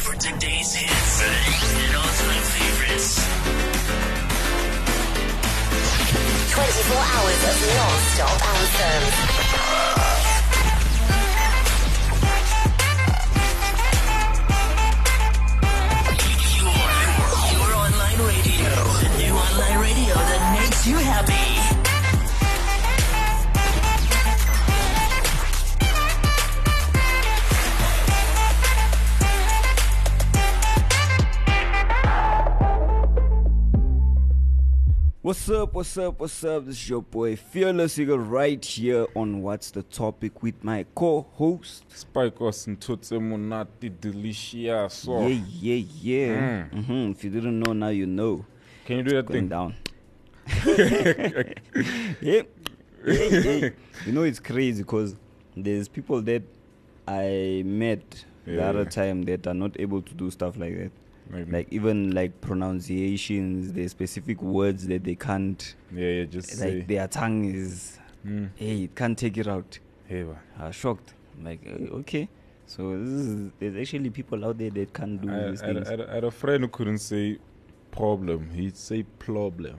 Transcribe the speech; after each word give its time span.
for 0.00 0.14
today's 0.16 0.74
hits 0.74 1.22
and 1.22 1.96
all-time 1.96 2.42
favorites. 2.42 3.16
24 6.52 6.96
hours 6.96 7.40
of 7.50 7.56
non-stop 7.76 8.40
anthems. 8.54 10.03
What's 35.34 35.50
up, 35.50 35.74
what's 35.74 35.98
up, 35.98 36.20
what's 36.20 36.44
up? 36.44 36.64
This 36.64 36.76
is 36.76 36.88
your 36.88 37.02
boy 37.02 37.34
Fearless 37.34 37.98
Eagle 37.98 38.20
right 38.20 38.64
here 38.64 39.08
on 39.16 39.42
What's 39.42 39.72
the 39.72 39.82
Topic 39.82 40.44
with 40.44 40.62
my 40.62 40.86
co 40.94 41.22
host. 41.32 41.84
Spikos 41.88 42.68
into 42.68 42.96
Monati 43.18 43.90
Delicious. 44.00 45.04
Yeah, 45.04 45.26
yeah, 45.26 45.84
yeah. 46.00 46.64
hmm 46.66 47.10
If 47.10 47.24
you 47.24 47.30
didn't 47.30 47.58
know, 47.58 47.72
now 47.72 47.88
you 47.88 48.06
know. 48.06 48.46
Can 48.84 48.98
you 48.98 49.02
do 49.02 49.10
that 49.16 49.26
Going 49.26 49.40
thing? 49.40 49.48
down. 49.48 49.74
yeah. 52.20 52.22
yeah, 52.22 52.42
yeah. 53.04 53.70
You 54.06 54.12
know, 54.12 54.22
it's 54.22 54.38
crazy 54.38 54.84
because 54.84 55.16
there's 55.56 55.88
people 55.88 56.22
that 56.22 56.44
I 57.08 57.64
met 57.66 58.24
the 58.46 58.64
other 58.64 58.84
time 58.84 59.24
that 59.24 59.48
are 59.48 59.54
not 59.54 59.80
able 59.80 60.00
to 60.00 60.14
do 60.14 60.30
stuff 60.30 60.56
like 60.56 60.78
that. 60.78 60.92
Like, 61.30 61.50
Like, 61.50 61.68
even 61.72 62.12
like 62.12 62.40
pronunciations, 62.40 63.72
there's 63.72 63.90
specific 63.90 64.42
words 64.42 64.86
that 64.88 65.04
they 65.04 65.14
can't, 65.14 65.74
yeah, 65.92 66.08
yeah, 66.08 66.24
just 66.24 66.50
say. 66.50 66.76
like, 66.78 66.86
their 66.88 67.08
tongue 67.08 67.44
is, 67.46 67.98
Mm. 68.26 68.50
hey, 68.56 68.84
it 68.84 68.94
can't 68.94 69.16
take 69.18 69.36
it 69.38 69.46
out. 69.48 69.78
Hey, 70.06 70.24
are 70.58 70.72
shocked. 70.72 71.14
I'm 71.36 71.44
like, 71.44 71.60
uh, 71.66 71.94
okay. 71.96 72.28
So 72.66 72.92
is, 72.92 73.50
there's 73.58 73.76
actually 73.76 74.10
people 74.10 74.44
out 74.44 74.56
there 74.58 74.70
that 74.70 74.92
can't 74.94 75.20
do 75.20 75.30
I, 75.30 75.50
these 75.50 75.62
I, 75.62 75.66
things. 75.74 75.88
I, 75.88 75.94
I 76.10 76.14
had 76.14 76.24
a 76.24 76.30
friend 76.30 76.62
who 76.64 76.68
couldn't 76.68 76.98
say 76.98 77.38
problem. 77.90 78.50
He'd 78.50 78.76
say 78.76 79.02
problem. 79.18 79.76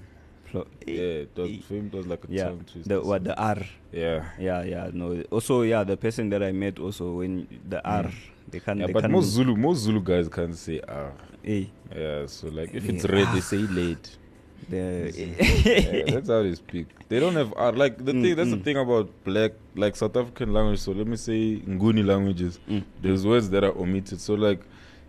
Plo- 0.52 0.68
Yeah, 0.86 1.26
it 1.26 1.30
was, 1.36 1.50
eh, 1.50 1.58
for 1.68 1.74
him, 1.74 1.88
it 1.88 1.94
was 1.98 2.06
like 2.08 2.24
a 2.26 2.28
yeah. 2.30 2.44
tongue 2.46 2.66
twister. 2.72 2.90
The 2.90 3.02
what 3.02 3.24
the 3.24 3.36
R? 3.36 3.58
Yeah. 3.92 4.26
Yeah, 4.40 4.64
yeah. 4.64 4.90
No. 4.94 5.22
Also, 5.32 5.62
yeah, 5.64 5.84
the 5.84 5.98
person 5.98 6.30
that 6.30 6.44
I 6.44 6.52
met 6.52 6.78
also 6.80 7.14
when 7.16 7.48
the 7.68 7.84
R 7.88 8.12
they 8.50 8.60
can't. 8.60 8.78
Mm. 8.78 8.82
Yeah, 8.82 8.88
they 8.88 8.94
but 8.94 9.02
can't 9.02 9.14
most 9.14 9.26
Zulu, 9.30 9.56
most 9.56 9.80
Zulu 9.80 10.02
guys 10.02 10.30
can't 10.30 10.56
say 10.56 10.80
R. 10.88 11.14
eh, 11.46 11.66
Yeah, 11.96 12.26
so 12.26 12.48
like 12.50 12.74
if 12.74 12.88
it's 12.90 13.06
red, 13.06 13.28
they 13.34 13.42
say 13.42 13.58
late. 13.68 14.18
yeah, 14.72 16.04
that's 16.12 16.30
how 16.30 16.42
they 16.42 16.56
speak. 16.56 16.88
They 17.08 17.20
don't 17.20 17.36
have 17.36 17.54
R. 17.56 17.72
Like 17.72 18.04
the 18.04 18.14
Mm, 18.14 18.22
thing, 18.24 18.36
that's 18.36 18.50
the 18.50 18.58
mm. 18.58 18.64
thing 18.64 18.78
about 18.78 19.10
black, 19.24 19.52
like 19.76 19.96
South 19.96 20.16
African 20.18 20.54
language. 20.54 20.80
So 20.80 20.92
let 20.92 21.06
me 21.06 21.18
say 21.18 21.62
Nguni 21.68 22.04
languages. 22.06 22.60
Mm. 22.68 22.84
There's 23.02 23.26
words 23.28 23.50
that 23.52 23.64
are 23.64 23.78
omitted. 23.78 24.20
So 24.22 24.34
like, 24.34 24.62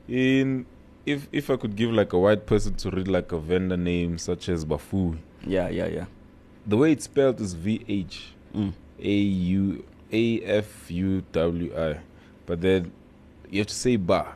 in 0.09 0.67
if 1.07 1.27
if 1.33 1.48
I 1.48 1.57
could 1.57 1.75
give 1.77 1.91
like 1.92 2.12
a 2.12 2.19
white 2.19 2.45
person 2.47 2.75
to 2.75 2.91
read 2.91 3.09
like 3.09 3.33
a 3.33 3.39
vendor 3.39 3.77
name 3.79 4.19
such 4.19 4.48
as 4.51 4.64
Bafu, 4.64 5.17
yeah, 5.47 5.69
yeah, 5.69 5.87
yeah. 5.87 6.05
the 6.67 6.77
way 6.77 6.92
it's 6.92 7.05
spelled 7.05 7.41
is 7.41 7.55
V 7.55 7.83
H 7.89 8.33
Mm. 8.55 8.73
A 9.01 9.11
U 9.11 9.84
A 10.12 10.41
F 10.42 10.91
U 10.91 11.23
W 11.33 11.73
I, 11.79 11.98
but 12.47 12.61
then 12.61 12.92
you 13.51 13.61
have 13.61 13.67
to 13.69 13.75
say 13.75 13.97
Ba, 13.97 14.34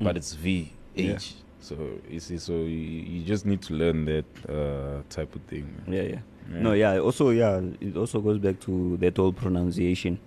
but 0.00 0.14
Mm. 0.14 0.18
it's 0.18 0.32
V 0.34 0.72
H. 0.96 1.06
Yeah. 1.06 1.18
So 1.62 1.76
you 2.10 2.18
see, 2.20 2.38
so 2.38 2.52
you, 2.52 2.66
you 3.14 3.22
just 3.24 3.46
need 3.46 3.62
to 3.62 3.74
learn 3.74 4.04
that 4.06 4.24
uh, 4.48 5.02
type 5.08 5.34
of 5.34 5.42
thing. 5.42 5.64
man. 5.86 5.96
Yeah, 5.96 6.02
yeah. 6.02 6.18
No, 6.60 6.72
yeah. 6.72 6.98
Also, 6.98 7.30
yeah. 7.30 7.60
It 7.80 7.96
also 7.96 8.20
goes 8.20 8.38
back 8.38 8.58
to 8.60 8.96
that 8.98 9.16
whole 9.16 9.32
pronunciation. 9.32 10.18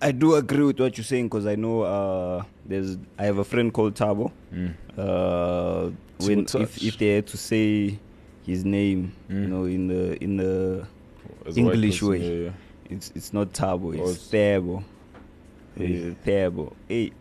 I 0.00 0.12
do 0.12 0.34
agree 0.36 0.62
with 0.64 0.78
what 0.78 0.96
you're 0.96 1.04
saying 1.04 1.26
because 1.26 1.44
I 1.46 1.56
know 1.56 1.82
uh, 1.82 2.44
there's. 2.64 2.96
I 3.18 3.24
have 3.24 3.38
a 3.38 3.44
friend 3.44 3.72
called 3.72 3.94
Tabo. 3.94 4.30
Mm. 4.54 4.74
uh, 4.96 5.90
when 6.24 6.46
if, 6.62 6.82
if 6.82 6.98
they 6.98 7.16
had 7.16 7.26
to 7.28 7.36
say 7.36 7.98
his 8.46 8.64
name, 8.64 9.12
you 9.28 9.36
Mm. 9.36 9.48
know, 9.48 9.64
in 9.64 9.88
the 9.88 10.22
in 10.22 10.36
the 10.36 10.86
As 11.46 11.56
English 11.58 12.00
way. 12.02 12.18
yeah, 12.18 12.44
yeah. 12.44 12.50
it's 12.94 13.10
it's 13.16 13.32
not 13.32 13.52
Tabo, 13.52 13.92
it's 13.98 14.28
Tabo. 14.28 14.30
Thabo. 14.30 14.84
Hey. 15.76 15.84
It's 15.86 16.20
Thabo. 16.26 16.72
Hey, 16.88 17.12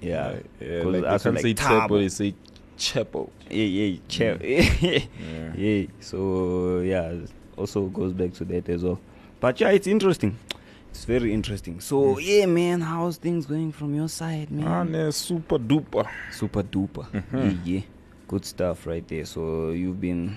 yeah, 0.00 0.36
yeah. 0.60 0.82
'Cause 0.82 0.92
Like 0.94 1.04
I 1.04 1.18
can't 1.18 1.38
say 1.40 1.48
like 1.48 1.56
Chapo, 1.56 1.88
Thabo. 1.88 1.98
they 2.00 2.08
say 2.08 2.34
Chapo. 2.78 3.30
yeah, 3.50 3.64
yeah, 3.64 3.98
che- 4.08 4.38
Mm. 4.38 5.20
Yeah. 5.20 5.54
yeah. 5.56 5.86
So 6.00 6.80
yeah, 6.80 7.12
also 7.56 7.86
goes 7.86 8.12
back 8.12 8.32
to 8.34 8.44
that 8.46 8.68
as 8.68 8.82
well. 8.84 8.98
But 9.40 9.60
yeah, 9.60 9.70
it's 9.70 9.86
interesting. 9.86 10.38
It's 10.90 11.04
very 11.04 11.32
interesting. 11.34 11.80
So 11.80 12.18
yeah, 12.18 12.46
man, 12.46 12.80
how's 12.80 13.18
things 13.18 13.46
going 13.46 13.72
from 13.72 13.94
your 13.94 14.08
side, 14.08 14.50
man? 14.50 14.64
Mm. 14.66 14.70
Ah, 14.70 14.82
ne, 14.84 15.10
super 15.10 15.58
duper. 15.58 16.06
Super 16.30 16.62
duper. 16.62 17.06
Mhm. 17.12 17.60
Yeah, 17.64 17.74
yeah, 17.74 17.80
good 18.28 18.44
stuff 18.44 18.86
right 18.86 19.06
there. 19.06 19.24
So 19.24 19.70
you've 19.70 20.00
been. 20.00 20.36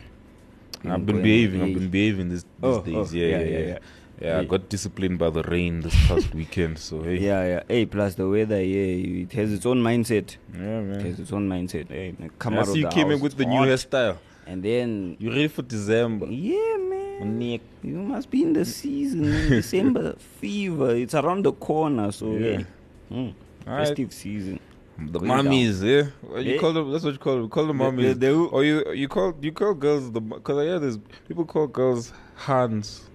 I've 0.84 1.06
been 1.06 1.22
behaving. 1.22 1.62
I've 1.62 1.74
been 1.76 1.90
behaving 1.90 2.30
this, 2.30 2.42
these 2.44 2.50
Oh, 2.64 2.82
days. 2.82 2.96
oh, 2.96 3.16
yeah, 3.16 3.28
yeah, 3.28 3.40
yeah, 3.44 3.60
yeah. 3.68 3.78
Yeah, 4.22 4.40
I 4.40 4.46
got 4.46 4.70
disciplined 4.70 5.18
by 5.18 5.30
the 5.32 5.42
rain 5.44 5.82
this 5.82 5.96
past 6.08 6.34
weekend. 6.40 6.78
So 6.78 7.02
hey, 7.02 7.18
Yeah, 7.20 7.44
yeah. 7.46 7.64
Hey, 7.68 7.86
plus 7.86 8.16
the 8.16 8.28
weather, 8.30 8.62
yeah, 8.64 9.24
it 9.24 9.32
has 9.34 9.52
its 9.52 9.66
own 9.66 9.82
mindset. 9.82 10.38
yeah, 10.54 10.80
It 10.80 10.84
man. 10.84 11.00
has 11.06 11.20
its 11.20 11.32
own 11.34 11.50
mindset. 11.50 11.88
Hey, 11.90 12.14
come 12.38 12.54
I 12.54 12.58
out 12.58 12.68
of 12.68 12.74
see 12.74 12.80
you 12.80 12.86
the 12.86 12.92
came 12.92 13.10
in 13.12 13.20
with 13.20 13.36
the 13.36 13.46
new 13.46 13.62
hairstyle. 13.62 14.18
and 14.46 14.62
then 14.64 15.16
You 15.20 15.30
ready 15.30 15.48
for 15.48 15.64
December? 15.64 16.28
yeah, 16.28 16.78
man. 16.78 17.38
Nick. 17.40 17.62
You 17.84 17.96
must 17.98 18.30
be 18.30 18.44
in 18.44 18.54
the 18.54 18.66
season, 18.66 19.30
man. 19.30 19.50
December 19.62 20.16
fever. 20.40 20.96
It's 20.96 21.16
around 21.16 21.44
the 21.46 21.54
corner, 21.54 22.12
so 22.12 22.32
Yeah. 22.34 22.50
yeah. 22.50 22.64
Mm, 23.12 23.34
Alright. 23.68 23.88
festive 23.88 24.14
season. 24.14 24.60
The 25.00 25.18
Going 25.20 25.28
mummies, 25.30 25.82
yeah. 25.84 26.04
Well, 26.22 26.42
you 26.42 26.54
Yeah. 26.54 26.60
call 26.60 26.74
them. 26.74 26.92
That's 26.92 27.04
what 27.04 27.14
you 27.14 27.20
call 27.20 27.38
them. 27.38 27.50
Call 27.50 27.66
them 27.68 27.78
The- 27.80 27.84
the- 27.86 27.92
mummies. 27.92 28.20
the- 28.20 28.34
or 28.56 28.64
you 28.64 28.84
you 28.94 29.08
call 29.08 29.34
you 29.42 29.52
call 29.52 29.74
girls 29.74 30.12
the 30.12 30.22
because 30.22 30.58
I 30.60 30.64
hear 30.66 30.80
there's 30.80 31.00
people 31.28 31.46
call 31.46 31.66
girls 31.68 32.14
hands, 32.36 33.10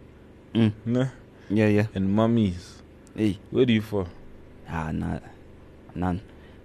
Mm. 0.56 0.72
nah, 0.87 1.06
Yeah, 1.50 1.69
yeah. 1.69 1.87
and 1.94 2.09
mummies. 2.12 2.81
Hey, 3.15 3.39
Where 3.50 3.67
do 3.67 3.72
you 3.72 3.83
fall? 3.83 4.09
ah, 4.69 4.91
nah, 4.93 5.19
none. 5.94 6.21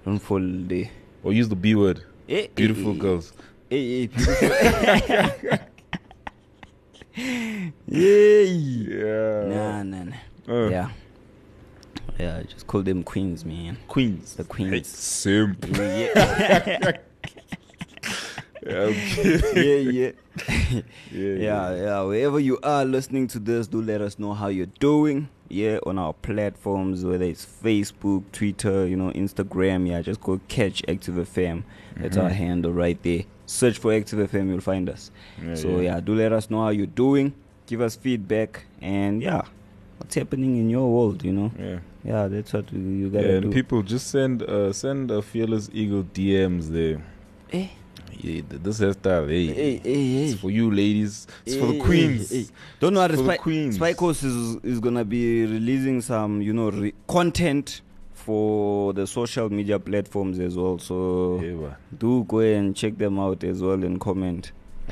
Don't 0.06 0.20
fall 0.20 0.40
there. 0.42 0.90
Or 1.24 1.34
use 1.34 1.50
the 1.50 1.56
B 1.56 1.76
word. 1.76 2.04
Hey, 2.28 2.50
Beautiful 2.56 2.94
hey, 2.94 3.00
girls. 3.00 3.34
Hey, 3.70 4.02
hey, 4.02 4.08
beautiful. 4.08 5.58
Yay. 7.88 8.46
Yeah. 8.46 9.44
Nah, 9.46 9.84
nah, 9.84 10.04
nah. 10.04 10.16
Uh, 10.48 10.70
Yeah. 10.70 10.90
Yeah, 12.20 12.44
just 12.44 12.68
call 12.68 12.84
them 12.84 13.04
queens, 13.04 13.44
man. 13.46 13.78
Queens. 13.88 14.36
The 14.36 14.44
queens. 14.44 14.72
Hey, 14.72 14.84
simp. 14.84 15.66
yeah, 15.78 16.92
Yeah, 18.66 18.88
yeah, 19.56 19.76
yeah. 19.92 20.12
yeah, 20.72 20.82
Yeah, 21.12 21.76
yeah. 21.76 22.02
Wherever 22.04 22.40
you 22.40 22.60
are 22.64 22.86
listening 22.86 23.28
to 23.30 23.40
this, 23.40 23.68
do 23.68 23.82
let 23.82 24.02
us 24.02 24.20
know 24.20 24.34
how 24.34 24.48
you're 24.48 24.68
doing. 24.80 25.30
Yeah, 25.50 25.80
on 25.86 25.98
our 25.98 26.14
platforms, 26.14 27.04
whether 27.04 27.26
it's 27.26 27.46
Facebook, 27.46 28.24
Twitter, 28.32 28.88
you 28.88 28.96
know, 28.96 29.12
Instagram. 29.12 29.88
Yeah, 29.88 30.02
just 30.02 30.22
go 30.22 30.40
catch 30.48 30.82
Active 30.88 31.16
FM. 31.16 31.64
That's 31.98 32.18
our 32.18 32.30
Mhm. 32.30 32.34
handle 32.34 32.72
right 32.74 33.02
there. 33.04 33.24
Search 33.46 33.78
for 33.80 33.94
Active 33.94 34.20
FM, 34.20 34.50
you'll 34.50 34.62
find 34.62 34.90
us. 34.90 35.12
Yeah, 35.44 35.56
so 35.56 35.80
yeah. 35.82 36.00
do 36.00 36.16
let 36.16 36.32
us 36.32 36.50
know 36.50 36.62
how 36.62 36.70
you're 36.70 36.86
doing. 36.86 37.34
Give 37.68 37.82
us 37.82 37.96
feedback, 37.98 38.66
and 38.82 39.22
yeah, 39.22 39.42
what's 39.98 40.16
happening 40.16 40.56
in 40.58 40.70
your 40.70 40.90
world? 40.90 41.24
You 41.26 41.34
know, 41.34 41.52
Yeah. 41.60 41.80
yeah, 42.06 42.28
that's 42.28 42.54
what 42.54 42.72
you, 42.72 43.10
gotta 43.10 43.28
do. 43.28 43.34
and 43.36 43.42
do. 43.44 43.52
people 43.52 43.82
just 43.82 44.08
send 44.08 44.44
uh 44.44 44.72
send 44.72 45.12
a 45.12 45.22
fearless 45.22 45.70
eagle 45.74 46.04
DMs 46.14 46.70
there. 46.70 47.02
Eh, 47.52 47.68
Yeah, 48.20 48.42
this 48.50 48.80
hairstyle, 48.80 49.28
hey, 49.30 49.48
hey, 49.48 49.78
hey, 49.84 50.24
it's 50.26 50.40
for 50.40 50.52
you 50.52 50.70
ladies. 50.70 51.28
It's 51.46 51.56
for 51.56 51.68
the 51.68 51.80
queens. 51.80 52.30
hey, 52.30 52.44
hey. 52.44 52.48
Don't 52.80 52.96
worry, 52.96 53.16
the 53.16 53.24
Spy, 53.24 53.38
queens. 53.38 53.78
Spikos 53.80 54.24
is 54.24 54.56
is 54.64 54.80
gonna 54.80 55.06
be 55.06 55.46
releasing 55.46 56.02
some, 56.02 56.42
you 56.42 56.54
know, 56.54 56.70
re- 56.70 56.94
content 57.08 57.82
for 58.14 58.94
the 58.94 59.08
social 59.08 59.50
media 59.50 59.80
platforms 59.80 60.40
as 60.40 60.56
well. 60.56 60.78
So 60.78 61.40
Yeah, 61.42 61.76
do 61.98 62.24
go 62.26 62.40
and 62.40 62.76
check 62.76 62.98
them 62.98 63.18
out 63.20 63.44
as 63.44 63.62
well 63.62 63.84
and 63.84 64.00
comment 64.00 64.52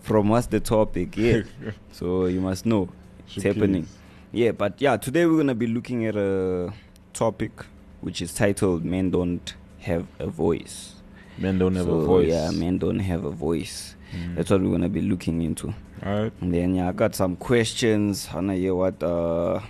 from 0.00 0.28
what's 0.28 0.46
the 0.48 0.60
topic. 0.60 1.16
Yeah, 1.16 1.42
so 1.92 2.26
you 2.26 2.40
must 2.40 2.66
know 2.66 2.88
it's 3.20 3.34
Should 3.34 3.42
happening. 3.44 3.84
please. 3.84 3.96
Yeah, 4.32 4.50
but 4.52 4.80
yeah, 4.80 4.96
today 4.96 5.26
we're 5.26 5.36
gonna 5.36 5.54
be 5.54 5.66
looking 5.66 6.06
at 6.06 6.16
a 6.16 6.72
topic 7.12 7.52
which 8.00 8.20
is 8.20 8.34
titled 8.34 8.84
"Men 8.84 9.10
Don't 9.10 9.54
Have 9.80 10.06
a 10.18 10.26
Voice." 10.26 10.93
Men 11.38 11.58
don't 11.58 11.74
have 11.74 11.86
so, 11.86 11.94
a 11.94 12.04
voice. 12.04 12.28
Yeah, 12.28 12.50
men 12.50 12.78
don't 12.78 12.98
have 13.00 13.24
a 13.24 13.30
voice. 13.30 13.96
Mm. 14.14 14.36
That's 14.36 14.50
what 14.50 14.62
we're 14.62 14.70
gonna 14.70 14.88
be 14.88 15.00
looking 15.00 15.42
into. 15.42 15.74
Alright. 16.04 16.32
And 16.40 16.52
then 16.54 16.74
yeah, 16.74 16.88
I 16.88 16.92
got 16.92 17.14
some 17.14 17.36
questions. 17.36 18.28
I 18.30 18.36
wanna 18.36 18.54
hear 18.54 18.74
what 18.74 19.02
uh 19.02 19.60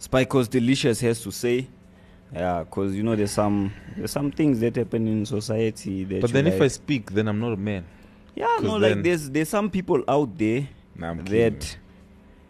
Spikos 0.00 0.48
Delicious 0.50 1.00
has 1.00 1.22
to 1.22 1.30
say. 1.30 1.68
Yeah, 2.32 2.64
because 2.64 2.94
you 2.94 3.02
know 3.02 3.16
there's 3.16 3.30
some 3.30 3.72
there's 3.96 4.10
some 4.10 4.30
things 4.30 4.60
that 4.60 4.76
happen 4.76 5.06
in 5.08 5.24
society 5.24 6.04
that. 6.04 6.20
But 6.20 6.32
then 6.32 6.46
if 6.46 6.60
I 6.60 6.68
speak, 6.68 7.12
then 7.12 7.28
I'm 7.28 7.38
not 7.40 7.52
a 7.52 7.56
man. 7.56 7.86
yeah, 8.34 8.58
no, 8.60 8.76
like 8.76 9.02
there's 9.02 9.30
there's 9.30 9.48
some 9.48 9.70
people 9.70 10.02
out 10.08 10.36
there 10.36 10.68
Nah, 10.98 11.14
that, 11.14 11.76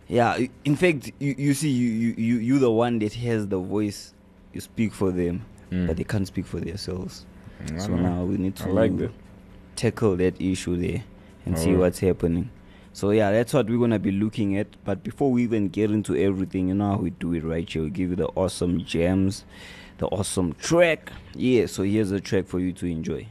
yeah. 0.09 0.39
In 0.65 0.77
fact, 0.77 1.11
you, 1.19 1.35
you 1.37 1.55
see, 1.55 1.69
you 1.69 1.91
you 1.91 2.15
you 2.17 2.37
you 2.39 2.59
the 2.59 2.71
one 2.71 2.99
that 3.01 3.13
has 3.15 3.47
the 3.49 3.59
voice. 3.59 4.15
You 4.53 4.61
speak 4.61 4.93
for 4.95 5.11
them, 5.13 5.45
Mm. 5.71 5.89
but 5.89 5.97
they 5.97 6.05
can't 6.05 6.27
speak 6.27 6.47
for 6.47 6.59
themselves. 6.61 7.27
Mm, 7.65 7.75
I 7.75 7.79
so 7.79 7.89
know. 7.97 7.97
now 7.97 8.25
we 8.25 8.37
need 8.37 8.57
to 8.57 8.69
like 8.69 8.97
that. 8.99 9.11
tackle 9.77 10.17
that 10.17 10.41
issue 10.41 10.77
there 10.77 11.05
and 11.45 11.59
see 11.59 11.75
what's 11.75 12.01
happening. 12.01 12.51
So 12.93 13.11
yeah, 13.11 13.31
that's 13.31 13.53
what 13.55 13.69
we're 13.69 13.79
gonna 13.79 13.99
be 13.99 14.11
looking 14.13 14.57
at. 14.57 14.69
But 14.85 15.03
before 15.03 15.31
we 15.31 15.43
even 15.43 15.69
get 15.69 15.91
into 15.91 16.17
everything, 16.17 16.69
you 16.69 16.75
know 16.75 16.93
how 16.93 16.97
we 16.99 17.11
do 17.11 17.35
it 17.35 17.45
right 17.45 17.69
here. 17.71 17.83
We 17.83 17.91
give 17.91 18.11
you 18.11 18.17
the 18.17 18.29
awesome 18.29 18.85
gems, 18.85 19.45
the 19.99 20.07
awesome 20.07 20.55
track. 20.55 21.13
Yeah, 21.35 21.67
so 21.67 21.83
here's 21.83 22.11
a 22.11 22.21
track 22.21 22.47
for 22.47 22.59
you 22.59 22.73
to 22.75 22.87
enjoy. 22.87 23.29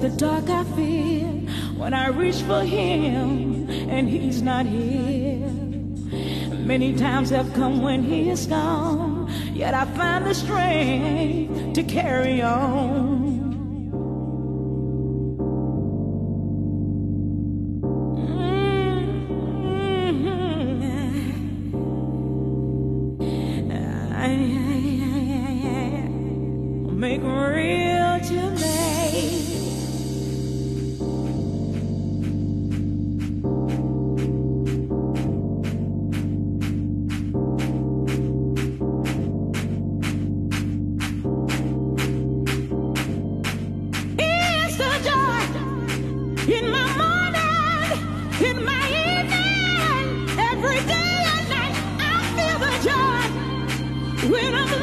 The 0.00 0.10
dark 0.10 0.48
I 0.50 0.64
feel 0.64 1.26
when 1.76 1.94
I 1.94 2.08
reach 2.08 2.42
for 2.42 2.62
him 2.62 3.68
and 3.68 4.08
he's 4.08 4.42
not 4.42 4.66
here. 4.66 5.48
Many 6.58 6.96
times 6.96 7.30
have 7.30 7.52
come 7.54 7.80
when 7.80 8.02
he 8.02 8.28
is 8.28 8.46
gone, 8.46 9.32
yet 9.54 9.72
I 9.72 9.84
find 9.96 10.26
the 10.26 10.34
strength 10.34 11.74
to 11.74 11.82
carry 11.82 12.42
on. 12.42 13.05
When 54.28 54.54
I'm 54.54 54.75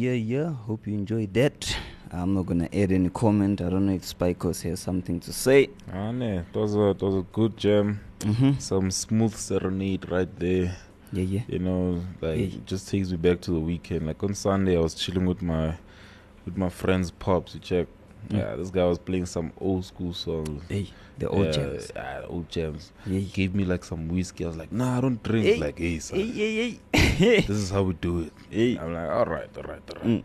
Yeah, 0.00 0.12
yeah. 0.12 0.50
Hope 0.66 0.86
you 0.86 0.94
enjoyed 0.94 1.34
that. 1.34 1.76
I'm 2.10 2.32
not 2.32 2.46
gonna 2.46 2.70
add 2.72 2.90
any 2.90 3.10
comment. 3.10 3.60
I 3.60 3.68
don't 3.68 3.84
know 3.84 3.92
if 3.92 4.02
Spikos 4.02 4.62
has 4.62 4.80
something 4.80 5.20
to 5.20 5.30
say. 5.30 5.68
Ah, 5.92 6.10
nee, 6.10 6.38
it 6.38 6.54
was 6.54 6.74
a 6.74 6.88
it 6.96 7.02
was 7.02 7.16
a 7.16 7.26
good 7.30 7.54
jam. 7.58 8.00
Mm-hmm. 8.20 8.52
Some 8.60 8.90
smooth 8.90 9.34
serenade 9.34 10.10
right 10.10 10.28
there. 10.38 10.74
Yeah, 11.12 11.24
yeah. 11.24 11.42
You 11.48 11.58
know, 11.58 12.00
like 12.22 12.38
Yeah. 12.38 12.46
it 12.46 12.64
just 12.64 12.88
takes 12.88 13.10
me 13.10 13.18
back 13.18 13.42
to 13.42 13.50
the 13.50 13.60
weekend. 13.60 14.06
Like 14.06 14.22
on 14.24 14.34
Sunday, 14.34 14.78
I 14.78 14.80
was 14.80 14.94
chilling 14.94 15.26
with 15.26 15.42
my 15.42 15.74
with 16.46 16.56
my 16.56 16.70
friends' 16.70 17.10
pops. 17.10 17.54
You 17.54 17.60
check. 17.60 17.86
Mm. 18.30 18.38
Yeah, 18.38 18.56
this 18.56 18.70
guy 18.70 18.84
was 18.86 18.98
playing 18.98 19.26
some 19.26 19.52
old 19.60 19.84
school 19.84 20.14
songs. 20.14 20.62
Hey, 20.70 20.88
the 21.18 21.28
old 21.28 21.44
yeah, 21.46 21.52
jams. 21.52 21.92
Yeah, 21.94 22.22
old 22.26 22.48
jams. 22.48 22.92
Yeah, 23.06 23.18
yeah. 23.18 23.28
Gave 23.34 23.54
me 23.54 23.64
like 23.66 23.84
some 23.84 24.08
whiskey. 24.08 24.44
I 24.44 24.48
was 24.48 24.56
like, 24.56 24.72
Nah, 24.72 24.96
I 24.96 25.00
don't 25.02 25.22
drink. 25.22 25.44
Hey, 25.46 25.56
Like, 25.58 25.78
hey, 25.78 25.98
son, 25.98 26.18
Hey, 26.18 26.26
hey, 26.26 26.78
hey. 26.92 27.09
this 27.46 27.50
is 27.50 27.70
how 27.70 27.82
we 27.82 27.92
do 27.94 28.20
it. 28.20 28.32
hey. 28.50 28.78
I'm 28.78 28.92
like, 28.94 29.10
all 29.10 29.24
right, 29.26 29.48
all 29.56 29.62
right, 29.64 29.82
all 29.90 29.96
right. 29.96 30.04
Mm. 30.04 30.22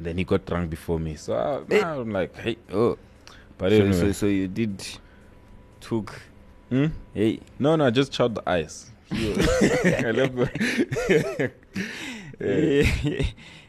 Then 0.00 0.18
he 0.18 0.24
got 0.24 0.46
drunk 0.46 0.70
before 0.70 0.98
me, 1.00 1.16
so 1.16 1.34
I, 1.36 1.60
hey. 1.74 1.82
I'm 1.82 2.10
like, 2.10 2.34
hey. 2.36 2.56
Oh, 2.72 2.96
But 3.58 3.70
so, 3.70 3.76
anyway, 3.76 3.92
so, 3.92 4.12
so 4.12 4.26
you 4.26 4.46
did 4.48 4.86
took. 5.80 6.14
Hmm? 6.68 6.86
Hey, 7.14 7.40
no, 7.58 7.74
no, 7.76 7.86
I 7.86 7.90
just 7.90 8.12
chopped 8.12 8.34
the 8.36 8.48
ice. 8.48 8.90
I 9.10 9.16
the- 9.16 11.50
yeah. 12.40 13.22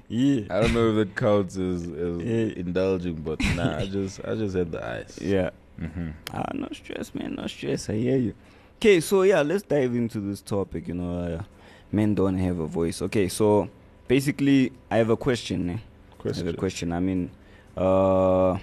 yeah. 0.10 0.42
I 0.50 0.60
don't 0.62 0.74
know 0.74 0.90
if 0.90 0.96
that 0.98 1.16
counts 1.16 1.56
as, 1.58 1.84
as 1.88 2.18
Yeah. 2.22 2.54
indulging, 2.58 3.16
but 3.16 3.40
nah, 3.56 3.78
I 3.78 3.86
just 3.88 4.20
I 4.26 4.36
just 4.36 4.56
had 4.56 4.72
the 4.72 4.86
ice. 4.86 5.20
Yeah. 5.22 5.50
Mm-hmm. 5.80 6.10
Ah, 6.34 6.44
no 6.54 6.68
stress, 6.74 7.16
man. 7.16 7.36
No 7.36 7.48
stress. 7.48 7.90
I 7.90 7.94
hear 7.94 8.18
you. 8.18 8.34
Okay, 8.78 9.00
so 9.00 9.24
yeah, 9.24 9.42
let's 9.42 9.64
dive 9.64 9.96
into 9.96 10.20
this 10.20 10.42
topic. 10.42 10.88
You 10.90 10.96
know, 10.96 11.38
uh, 11.40 11.44
men 11.92 12.16
don't 12.16 12.38
have 12.38 12.60
a 12.60 12.68
voice. 12.68 13.02
Okay, 13.02 13.28
so 13.28 13.68
basically, 14.08 14.72
I 14.92 14.98
have 14.98 15.10
a 15.10 15.18
question. 15.18 15.70
Eh? 15.70 15.78
I 16.26 16.36
have 16.36 16.48
a 16.48 16.54
question. 16.54 16.92
I 16.94 17.00
mean, 17.00 17.32
uh, 17.78 18.58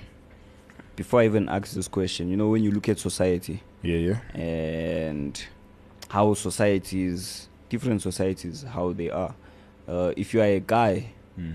before 0.95 1.21
I 1.21 1.25
even 1.26 1.49
ask 1.49 1.73
this 1.75 1.88
question, 1.88 2.28
you 2.30 2.37
know, 2.37 2.49
when 2.49 2.62
you 2.62 2.71
look 2.71 2.88
at 2.88 2.99
society 2.99 3.62
Yeah, 3.83 3.97
yeah. 3.97 4.40
and 4.40 5.42
how 6.09 6.35
societies, 6.35 7.49
different 7.68 8.02
societies, 8.02 8.62
how 8.62 8.92
they 8.92 9.11
are. 9.11 9.35
Uh, 9.88 10.12
if 10.16 10.35
you 10.35 10.40
are 10.40 10.45
a 10.45 10.61
guy 10.61 11.12
Mm. 11.38 11.54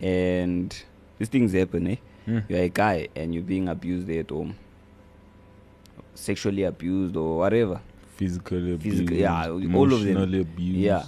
and 0.00 0.84
these 1.18 1.28
things 1.28 1.52
happen, 1.52 1.86
eh? 1.86 1.96
Mm. 2.26 2.44
You're 2.48 2.60
a 2.60 2.68
guy 2.68 3.08
and 3.16 3.34
you're 3.34 3.42
being 3.42 3.68
abused 3.68 4.10
at 4.10 4.28
home, 4.30 4.56
sexually 6.14 6.64
abused 6.64 7.16
or 7.16 7.38
whatever. 7.38 7.80
Physically 8.26 8.72
abused, 8.74 8.98
Physical- 8.98 9.16
yeah, 9.16 9.48
all 9.74 9.92
of 9.92 10.04
them. 10.04 10.16
abused, 10.34 10.78
Yeah, 10.78 11.04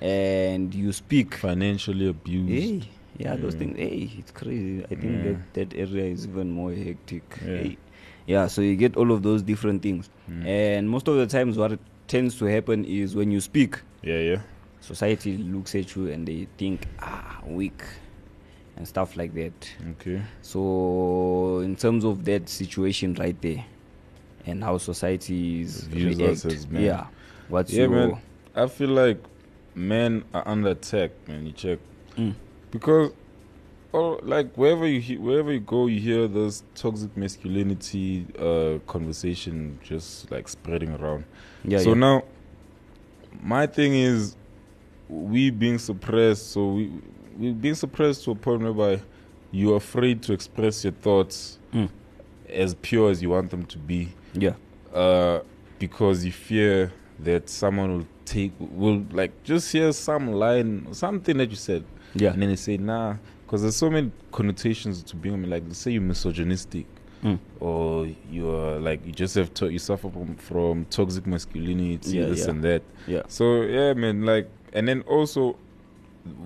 and 0.00 0.74
you 0.74 0.92
speak. 0.92 1.34
financially 1.34 2.08
abused. 2.08 2.50
Hey, 2.50 2.82
yeah, 3.18 3.36
those 3.36 3.54
things. 3.54 3.76
Hey, 3.78 4.10
it's 4.18 4.32
crazy. 4.32 4.84
I 4.84 4.94
think 5.00 5.12
Yeah. 5.16 5.22
that 5.54 5.54
that 5.54 5.74
area 5.78 6.04
is 6.06 6.26
even 6.26 6.50
more 6.50 6.72
hectic. 6.72 7.22
Yeah. 7.40 7.56
Hey. 7.62 7.76
yeah. 8.26 8.46
So 8.48 8.62
you 8.62 8.74
get 8.76 8.96
all 8.96 9.12
of 9.12 9.22
those 9.22 9.42
different 9.42 9.82
things, 9.82 10.10
Mm. 10.28 10.44
and 10.44 10.90
most 10.90 11.06
of 11.08 11.16
the 11.16 11.26
times, 11.26 11.56
what 11.56 11.78
tends 12.08 12.34
to 12.38 12.44
happen 12.46 12.84
is 12.84 13.14
when 13.14 13.30
you 13.30 13.40
speak, 13.40 13.78
Yeah, 14.02 14.18
yeah. 14.30 14.40
society 14.80 15.36
looks 15.38 15.74
at 15.76 15.94
you 15.94 16.08
and 16.10 16.26
they 16.26 16.46
think, 16.58 16.86
ah, 17.00 17.40
weak, 17.46 17.82
and 18.76 18.86
stuff 18.88 19.16
like 19.16 19.32
that. 19.34 19.58
Okay. 19.92 20.20
So, 20.42 21.60
in 21.64 21.76
terms 21.76 22.04
of 22.04 22.24
that 22.24 22.48
situation 22.48 23.14
right 23.14 23.40
there, 23.40 23.64
and 24.46 24.62
how 24.62 24.78
societies 24.78 25.82
Views 25.84 26.16
react, 26.18 26.32
us 26.32 26.44
as 26.46 26.68
men. 26.68 26.82
yeah, 26.82 27.06
what's 27.48 27.72
Yeah, 27.72 27.82
your 27.82 27.90
man. 27.90 28.18
I 28.54 28.66
feel 28.68 28.90
like 28.90 29.18
men 29.74 30.24
are 30.32 30.46
under 30.46 30.70
attack, 30.70 31.10
man. 31.28 31.46
You 31.46 31.52
check 31.52 31.78
Mm. 32.16 32.34
because, 32.70 33.12
or 33.92 34.18
like 34.22 34.54
wherever 34.56 34.86
you 34.86 35.00
he- 35.00 35.18
wherever 35.18 35.52
you 35.52 35.60
go, 35.60 35.86
you 35.86 36.00
hear 36.00 36.26
this 36.28 36.62
toxic 36.74 37.14
masculinity 37.16 38.26
uh, 38.38 38.78
conversation 38.86 39.78
just 39.82 40.30
like 40.30 40.48
spreading 40.48 40.90
around. 40.94 41.24
yeah, 41.64 41.78
so 41.78 41.90
yeah. 41.90 41.94
now, 41.96 42.24
my 43.42 43.66
thing 43.66 43.94
is, 43.94 44.36
we 45.08 45.50
being 45.50 45.78
suppressed. 45.78 46.52
So 46.52 46.68
we 46.72 46.90
we 47.38 47.52
being 47.52 47.74
suppressed 47.74 48.24
to 48.24 48.30
a 48.30 48.34
point 48.34 48.62
whereby 48.62 49.02
you're 49.52 49.76
afraid 49.76 50.22
to 50.22 50.32
express 50.32 50.84
your 50.84 50.92
thoughts 50.94 51.58
Mm. 51.74 51.90
As 52.48 52.74
pure 52.74 53.10
as 53.10 53.22
you 53.22 53.30
want 53.30 53.50
them 53.50 53.64
to 53.66 53.78
be. 53.78 54.08
Yeah, 54.34 54.54
uh, 54.94 55.40
because 55.78 56.24
you 56.24 56.32
fear 56.32 56.92
that 57.20 57.48
someone 57.48 57.96
will 57.98 58.06
take 58.24 58.52
will 58.58 59.04
like 59.10 59.42
just 59.44 59.72
hear 59.72 59.92
some 59.92 60.32
line 60.32 60.88
something 60.92 61.36
that 61.38 61.50
you 61.50 61.56
said. 61.56 61.84
Yeah, 62.14 62.32
and 62.32 62.42
then 62.42 62.48
they 62.50 62.56
say 62.56 62.76
nah 62.76 63.16
because 63.44 63.62
there's 63.62 63.76
so 63.76 63.90
many 63.90 64.10
connotations 64.32 65.02
to 65.04 65.16
being 65.16 65.42
like 65.44 65.62
let's 65.66 65.78
say 65.78 65.92
you're 65.92 66.02
misogynistic 66.02 66.86
Mm. 67.22 67.38
or 67.60 68.06
you're 68.30 68.78
like 68.78 69.04
you 69.06 69.10
just 69.10 69.34
have 69.36 69.52
to 69.54 69.70
you 69.70 69.78
suffer 69.78 70.10
from, 70.10 70.36
from 70.36 70.84
toxic 70.90 71.26
masculinity 71.26 72.18
Yeah, 72.18 72.26
this 72.26 72.44
yeah. 72.44 72.50
and 72.50 72.62
that. 72.62 72.82
Yeah, 73.06 73.22
so 73.26 73.62
yeah 73.62 73.94
man 73.94 74.22
like 74.26 74.50
and 74.74 74.86
then 74.86 75.00
also 75.02 75.56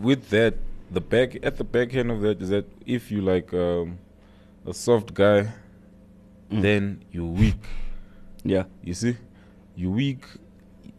with 0.01 0.29
that 0.31 0.55
the 0.93 1.01
back 1.01 1.37
at 1.43 1.57
the 1.57 1.65
back 1.65 1.93
end 1.95 2.13
of 2.13 2.21
that 2.21 2.41
is 2.41 2.51
that 2.51 2.67
if 2.87 3.11
you 3.11 3.21
like 3.21 3.53
um 3.53 3.99
a 4.65 4.73
soft 4.73 5.13
guy 5.13 5.49
Mm. 6.51 6.63
then 6.63 7.05
you're 7.13 7.25
weak 7.25 7.57
yeah. 8.45 8.65
you 8.83 8.95
see, 8.95 9.17
you 9.77 9.91
weak. 9.91 10.25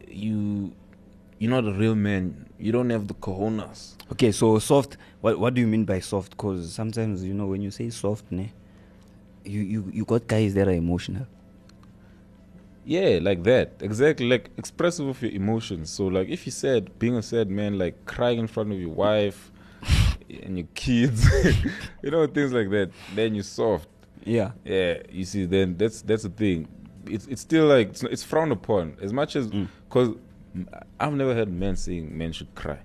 You, 0.07 0.73
you're 1.39 1.51
not 1.51 1.65
a 1.65 1.73
real 1.73 1.95
man. 1.95 2.47
You 2.59 2.71
don't 2.71 2.89
have 2.89 3.07
the 3.07 3.13
cojones. 3.13 3.95
Okay, 4.11 4.31
so 4.31 4.59
soft. 4.59 4.97
What 5.21 5.39
what 5.39 5.53
do 5.53 5.61
you 5.61 5.67
mean 5.67 5.85
by 5.85 5.99
soft? 5.99 6.31
Because 6.31 6.73
sometimes 6.73 7.23
you 7.23 7.33
know 7.33 7.47
when 7.47 7.61
you 7.61 7.71
say 7.71 7.89
soft, 7.89 8.25
ne, 8.31 8.51
you 9.43 9.61
you 9.61 9.91
you 9.93 10.05
got 10.05 10.27
guys 10.27 10.53
that 10.55 10.67
are 10.67 10.73
emotional. 10.73 11.25
Yeah, 12.83 13.19
like 13.21 13.43
that. 13.43 13.73
Exactly. 13.79 14.27
Like 14.27 14.49
expressive 14.57 15.07
of 15.07 15.21
your 15.21 15.31
emotions. 15.31 15.89
So, 15.91 16.07
like, 16.07 16.29
if 16.29 16.47
you 16.47 16.51
said 16.51 16.97
being 16.99 17.15
a 17.15 17.21
sad 17.21 17.49
man, 17.49 17.77
like 17.77 18.05
crying 18.05 18.39
in 18.39 18.47
front 18.47 18.71
of 18.71 18.79
your 18.79 18.89
wife 18.89 19.51
and 20.43 20.57
your 20.57 20.67
kids, 20.73 21.27
you 22.01 22.11
know, 22.11 22.25
things 22.27 22.51
like 22.51 22.69
that, 22.71 22.91
then 23.15 23.35
you're 23.35 23.43
soft. 23.43 23.87
Yeah, 24.23 24.51
Yeah, 24.65 25.01
you 25.09 25.25
see, 25.25 25.45
then 25.45 25.77
that's 25.77 26.01
that's 26.01 26.23
the 26.23 26.29
thing. 26.29 26.67
It's 27.05 27.25
it's 27.27 27.41
still 27.41 27.65
like 27.67 27.89
it's, 27.89 28.03
it's 28.03 28.23
frowned 28.23 28.51
upon 28.51 28.97
as 29.01 29.11
much 29.13 29.35
as 29.35 29.47
Mm. 29.49 29.67
because 29.89 30.15
I've 30.99 31.13
never 31.13 31.33
heard 31.33 31.51
men 31.51 31.75
saying 31.75 32.15
men 32.17 32.31
should 32.33 32.53
cry, 32.55 32.79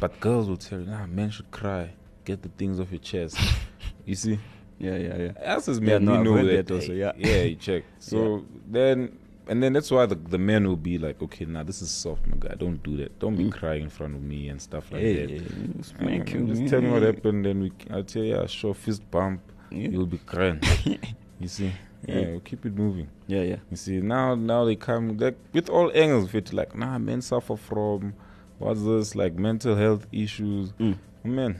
but 0.00 0.18
girls 0.20 0.48
will 0.48 0.56
tell 0.56 0.80
you, 0.80 0.86
nah, 0.86 1.06
men 1.06 1.30
should 1.30 1.50
cry. 1.50 1.90
Get 2.24 2.42
the 2.42 2.48
things 2.50 2.80
off 2.80 2.90
your 2.90 3.00
chest. 3.00 3.38
you 4.04 4.14
see, 4.14 4.38
yeah, 4.78 4.96
yeah, 4.96 5.16
yeah. 5.16 5.54
us 5.56 5.68
as 5.68 5.78
Yeah, 5.78 5.98
men, 5.98 6.04
no, 6.06 6.12
we 6.18 6.24
know 6.24 6.44
that. 6.44 6.66
that 6.66 6.74
also, 6.74 6.92
yeah. 6.92 7.12
yeah, 7.16 7.42
you 7.42 7.54
check. 7.56 7.84
So 7.98 8.44
then, 8.70 9.18
and 9.46 9.62
then 9.62 9.72
that's 9.74 9.90
why 9.90 10.06
the 10.06 10.14
the 10.16 10.38
men 10.38 10.66
will 10.66 10.76
be 10.76 10.98
like, 10.98 11.22
okay, 11.22 11.44
now 11.44 11.62
this 11.62 11.80
is 11.82 11.90
soft, 11.90 12.26
my 12.26 12.36
guy. 12.38 12.54
Don't 12.56 12.82
do 12.82 12.96
that. 12.98 13.18
Don't 13.18 13.36
be 13.36 13.44
Mm. 13.44 13.52
crying 13.52 13.82
in 13.84 13.90
front 13.90 14.14
of 14.16 14.22
me 14.22 14.48
and 14.48 14.60
stuff 14.60 14.90
like 14.92 15.02
Hey, 15.02 15.26
that. 15.26 15.40
Uh, 15.40 15.82
smack 15.82 16.32
you, 16.32 16.46
just 16.46 16.66
tell 16.66 16.80
me 16.82 16.90
what 16.90 17.02
happened, 17.02 17.44
then 17.46 17.60
we. 17.60 17.72
I'll 17.90 18.04
tell 18.04 18.22
you, 18.24 18.34
yeah, 18.34 18.46
sure, 18.46 18.74
fist 18.74 19.08
bump. 19.10 19.40
Yeah. 19.74 19.88
You'll 19.88 20.06
be 20.06 20.18
crying. 20.18 20.60
you 21.40 21.48
see, 21.48 21.72
yeah, 22.06 22.18
Yeah. 22.18 22.26
we'll 22.30 22.40
keep 22.40 22.64
it 22.66 22.74
moving. 22.76 23.08
Yeah, 23.26 23.42
yeah. 23.42 23.56
You 23.70 23.76
see, 23.76 24.00
now 24.00 24.34
now 24.34 24.64
they 24.64 24.76
come 24.76 25.16
like 25.18 25.36
with 25.52 25.68
all 25.68 25.90
angles 25.94 26.24
of 26.28 26.34
it, 26.34 26.52
like 26.52 26.76
nah, 26.76 26.98
men 26.98 27.20
suffer 27.22 27.56
from 27.56 28.14
what's 28.58 28.82
this 28.82 29.14
like 29.14 29.34
mental 29.34 29.74
health 29.76 30.06
issues. 30.12 30.72
Mm. 30.78 30.96
Man, 31.24 31.58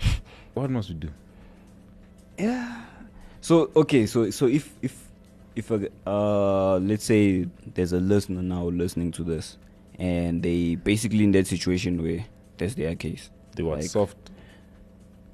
what 0.54 0.70
must 0.70 0.88
we 0.88 0.94
do? 0.96 1.08
Yeah. 2.38 2.84
So 3.40 3.70
okay, 3.76 4.06
so 4.06 4.30
so 4.30 4.46
if 4.46 4.74
if 4.82 5.08
if 5.56 5.70
a, 5.70 5.88
uh 6.06 6.78
let's 6.78 7.04
say 7.04 7.46
there's 7.74 7.92
a 7.92 8.00
listener 8.00 8.42
now 8.42 8.64
listening 8.64 9.12
to 9.12 9.24
this, 9.24 9.56
and 9.98 10.42
they 10.42 10.74
basically 10.76 11.24
in 11.24 11.32
that 11.32 11.46
situation 11.46 12.02
where 12.02 12.24
that's 12.58 12.74
their 12.74 12.94
case. 12.96 13.30
They 13.56 13.62
want 13.62 13.80
Like- 13.82 13.90
soft. 13.90 14.16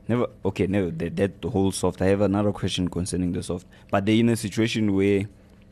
Never 0.09 0.27
okay, 0.45 0.67
never 0.67 0.91
that, 0.91 1.17
that 1.17 1.43
the 1.43 1.51
whole 1.51 1.73
soft. 1.73 2.01
I 2.03 2.07
have 2.07 2.21
another 2.21 2.53
question 2.53 2.89
concerning 2.89 3.33
the 3.33 3.43
soft. 3.43 3.67
But 3.91 4.07
they're 4.07 4.15
in 4.17 4.29
a 4.29 4.37
situation 4.37 4.95
where 4.95 5.25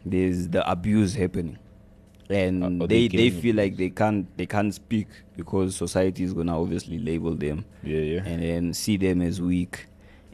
there's 0.05 0.49
the 0.49 0.69
abuse 0.69 1.15
happening. 1.15 1.59
And 2.31 2.83
Uh, 2.83 2.87
they 2.87 3.07
they, 3.07 3.09
they 3.09 3.09
getting 3.29 3.41
feel 3.41 3.57
like 3.57 3.77
they 3.77 3.91
can't 3.91 4.27
they 4.37 4.47
can't 4.47 4.73
speak 4.75 5.09
because 5.37 5.77
society 5.77 6.25
is 6.25 6.33
gonna 6.33 6.59
obviously 6.61 6.99
label 6.99 7.35
them 7.35 7.65
Yeah, 7.83 7.99
yeah. 7.99 8.23
and 8.25 8.43
then 8.43 8.73
see 8.75 8.97
them 8.97 9.21
as 9.21 9.43
weak 9.43 9.87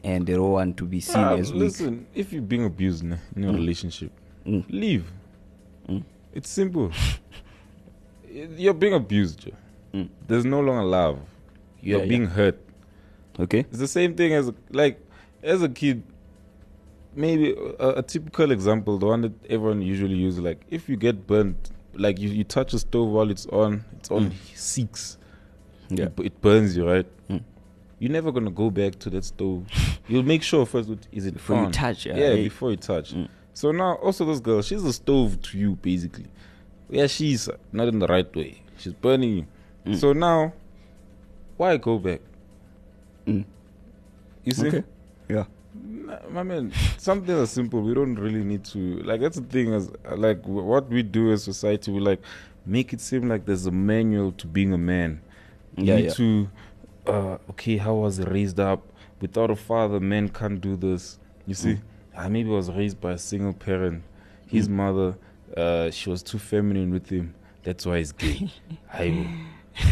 and 0.03 0.25
they 0.25 0.33
don't 0.33 0.51
want 0.51 0.77
to 0.77 0.85
be 0.85 1.01
seen 1.01 1.17
Ah, 1.21 1.35
as 1.35 1.51
weak. 1.51 1.63
listen, 1.63 2.07
if 2.15 2.31
you're 2.31 2.41
being 2.41 2.63
abused 2.63 3.03
in 3.03 3.19
your 3.35 3.51
Mm. 3.51 3.55
relationship, 3.55 4.11
Mm. 4.45 4.63
leave. 4.69 5.11
Mm. 5.89 6.03
It's 6.33 6.49
simple. 6.49 6.91
You're 8.57 8.73
being 8.73 8.93
abused. 8.93 9.49
Mm. 9.93 10.07
There's 10.27 10.45
no 10.45 10.61
longer 10.61 10.83
love. 10.83 11.19
You're 11.81 11.99
Yeah, 11.99 12.05
being 12.07 12.25
hurt. 12.25 12.57
Okay? 13.41 13.59
It's 13.59 13.79
the 13.79 13.87
same 13.87 14.15
thing 14.15 14.33
as 14.33 14.51
like 14.71 14.99
as 15.43 15.61
a 15.63 15.69
kid. 15.69 16.03
Maybe 17.13 17.53
a, 17.79 17.89
a 17.97 18.03
typical 18.03 18.51
example, 18.51 18.97
the 18.97 19.05
one 19.07 19.21
that 19.21 19.33
everyone 19.49 19.81
usually 19.81 20.15
uses, 20.15 20.39
like 20.39 20.61
if 20.69 20.87
you 20.87 20.95
get 20.95 21.27
burnt, 21.27 21.71
like 21.93 22.17
you, 22.19 22.29
you 22.29 22.45
touch 22.45 22.73
a 22.73 22.79
stove 22.79 23.09
while 23.09 23.29
it's 23.29 23.45
on, 23.47 23.83
it's 23.97 24.09
on 24.09 24.31
Mm. 24.31 24.33
six. 24.55 25.17
Yeah. 25.89 26.05
It, 26.05 26.13
it 26.27 26.41
burns 26.41 26.77
you, 26.77 26.87
right? 26.89 27.05
Mm. 27.29 27.43
you're 27.99 28.11
never 28.13 28.31
gonna 28.31 28.49
go 28.49 28.69
back 28.69 28.97
to 28.99 29.09
that 29.09 29.25
stove. 29.25 29.65
You'll 30.07 30.23
make 30.23 30.41
sure 30.41 30.65
first 30.65 30.87
what- 30.87 31.05
is 31.11 31.25
it 31.25 31.33
Before 31.33 31.63
you 31.65 31.69
touch, 31.71 32.05
yeah, 32.05 32.15
yeah, 32.15 32.27
hey. 32.29 32.43
before 32.43 32.71
you 32.71 32.77
touch. 32.77 33.13
So 33.53 33.71
now 33.73 33.95
also 33.95 34.23
this 34.25 34.39
girl, 34.39 34.61
she's 34.61 34.83
a 34.85 34.93
stove 34.93 35.41
to 35.41 35.57
you 35.57 35.75
basically. 35.81 36.27
Yeah, 36.89 37.07
she's 37.07 37.49
not 37.73 37.89
in 37.89 37.99
the 37.99 38.07
right 38.07 38.33
way. 38.35 38.61
She's 38.77 38.93
burning 38.93 39.45
you. 39.85 39.95
So 39.97 40.13
now, 40.13 40.53
why 41.57 41.75
go 41.77 41.99
back? 41.99 42.21
Mm. 43.27 43.45
You 44.43 44.51
see, 44.53 44.67
Okay. 44.67 44.83
Yeah. 45.29 45.45
Nah, 45.73 46.17
my 46.29 46.43
man, 46.43 46.73
something 46.97 47.33
as 47.35 47.51
simple. 47.51 47.81
We 47.81 47.93
don't 47.93 48.15
really 48.15 48.43
need 48.43 48.65
to 48.65 48.97
like. 49.03 49.21
That's 49.21 49.37
the 49.37 49.43
thing. 49.45 49.73
As 49.73 49.89
like 50.15 50.45
what 50.45 50.89
we 50.89 51.01
do 51.03 51.31
as 51.31 51.43
society, 51.43 51.91
we 51.91 51.99
like 52.01 52.21
make 52.65 52.91
it 52.93 52.99
seem 53.01 53.29
like 53.29 53.45
there's 53.45 53.65
a 53.65 53.71
manual 53.71 54.31
to 54.33 54.47
being 54.47 54.73
a 54.73 54.77
man. 54.77 55.21
You 55.77 55.85
Yeah, 55.85 55.95
need 55.95 56.05
yeah. 56.05 56.11
to. 56.13 56.49
Uh, 57.07 57.37
okay, 57.51 57.77
how 57.77 57.95
was 57.95 58.19
I 58.19 58.23
raised 58.23 58.59
up? 58.59 58.81
Without 59.21 59.49
a 59.49 59.55
father, 59.55 59.99
men 59.99 60.29
can't 60.29 60.59
do 60.59 60.75
this. 60.75 61.19
You 61.47 61.53
see, 61.55 61.73
Mm. 61.75 61.81
I 62.17 62.27
maybe 62.29 62.49
was 62.49 62.69
raised 62.69 62.99
by 62.99 63.13
a 63.13 63.17
single 63.17 63.53
parent. 63.53 64.03
His 64.47 64.67
mother, 64.67 65.15
uh, 65.55 65.89
she 65.91 66.09
was 66.09 66.21
too 66.21 66.37
feminine 66.39 66.91
with 66.91 67.07
him. 67.09 67.33
That's 67.63 67.85
why 67.85 67.99
he's 67.99 68.11
gay. 68.11 68.51
I, 68.93 69.27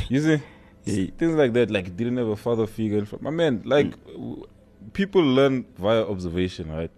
you 0.10 0.20
see, 0.22 0.42
Yeah. 0.86 1.08
things 1.18 1.36
like 1.36 1.54
that. 1.54 1.70
Like 1.72 1.96
didn't 1.96 2.18
have 2.18 2.28
a 2.28 2.36
father 2.36 2.68
figure. 2.68 3.06
My 3.22 3.30
man, 3.30 3.62
like 3.66 3.92
w- 4.14 4.46
people 4.94 5.22
learn 5.22 5.66
via 5.78 6.04
observation, 6.04 6.72
right? 6.72 6.92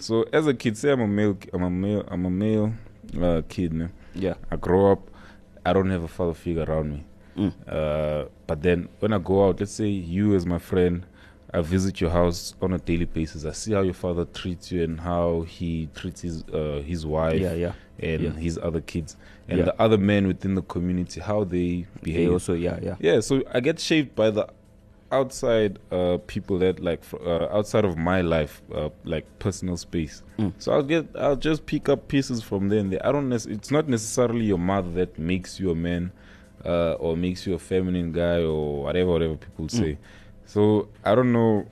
So 0.00 0.24
as 0.32 0.48
a 0.48 0.54
kid, 0.54 0.76
say 0.76 0.90
I'm 0.90 1.00
a 1.00 1.06
male, 1.06 1.38
I'm 1.52 1.62
a 1.62 1.70
male, 1.70 2.04
I'm 2.08 2.26
a 2.26 2.30
male 2.30 2.72
uh, 3.22 3.42
kid. 3.48 3.72
Man. 3.72 3.92
Yeah. 4.16 4.34
I 4.50 4.56
grow 4.56 4.90
up, 4.90 5.08
I 5.64 5.72
don't 5.72 5.90
have 5.90 6.02
a 6.02 6.08
father 6.08 6.34
figure 6.34 6.64
around 6.64 6.90
me. 6.90 7.04
Mm. 7.36 7.52
Uh, 7.68 8.24
but 8.48 8.62
then 8.62 8.88
when 8.98 9.12
I 9.12 9.18
go 9.18 9.46
out, 9.46 9.60
let's 9.60 9.70
say 9.72 9.86
you 9.86 10.34
as 10.34 10.44
my 10.44 10.58
friend, 10.58 11.06
I 11.54 11.60
visit 11.60 12.00
your 12.00 12.10
house 12.10 12.54
on 12.60 12.72
a 12.72 12.78
daily 12.78 13.04
basis. 13.04 13.44
I 13.44 13.52
see 13.52 13.74
how 13.74 13.82
your 13.82 13.94
father 13.94 14.24
treats 14.24 14.72
you 14.72 14.82
and 14.82 14.98
how 14.98 15.42
he 15.42 15.88
treats 15.94 16.22
his 16.22 16.42
uh, 16.52 16.82
his 16.84 17.06
wife 17.06 17.40
Yeah, 17.40 17.54
yeah. 17.54 17.72
And 18.00 18.20
Yeah. 18.22 18.30
his 18.32 18.58
other 18.58 18.80
kids 18.80 19.16
and 19.48 19.58
Yeah. 19.58 19.64
the 19.66 19.80
other 19.82 19.98
men 19.98 20.26
within 20.26 20.54
the 20.54 20.62
community, 20.62 21.20
how 21.20 21.44
they 21.44 21.86
They 22.02 22.02
behave. 22.02 22.32
also, 22.32 22.54
yeah, 22.54 22.78
yeah. 22.82 22.96
Yeah, 23.00 23.20
so 23.20 23.42
I 23.52 23.60
get 23.60 23.78
shaped 23.80 24.14
by 24.14 24.30
the 24.30 24.46
outside 25.12 25.78
uh, 25.92 26.18
people 26.26 26.58
that 26.58 26.80
like 26.80 27.04
fr- 27.04 27.16
uh, 27.24 27.48
outside 27.56 27.84
of 27.84 27.96
my 27.96 28.20
life, 28.22 28.60
uh, 28.74 28.90
like 29.04 29.24
personal 29.38 29.76
space. 29.76 30.22
Mm. 30.38 30.52
So 30.58 30.72
I'll 30.72 30.82
get 30.82 31.06
I'll 31.16 31.36
just 31.36 31.64
pick 31.66 31.88
up 31.88 32.08
pieces 32.08 32.42
from 32.42 32.68
there 32.68 32.80
and 32.80 32.92
there. 32.92 33.06
I 33.06 33.12
don't. 33.12 33.28
Nec- 33.28 33.46
it's 33.46 33.70
not 33.70 33.88
necessarily 33.88 34.44
your 34.44 34.58
mother 34.58 34.90
that 34.92 35.18
makes 35.18 35.60
you 35.60 35.70
a 35.70 35.74
man, 35.76 36.10
uh, 36.64 36.94
or 36.98 37.16
makes 37.16 37.46
you 37.46 37.54
a 37.54 37.58
feminine 37.58 38.12
guy 38.12 38.40
or 38.42 38.82
whatever 38.82 39.10
whatever 39.12 39.36
people 39.36 39.66
Mm. 39.66 39.70
say. 39.70 39.98
So 40.44 40.88
I 41.04 41.14
don't 41.14 41.32
know. 41.32 41.66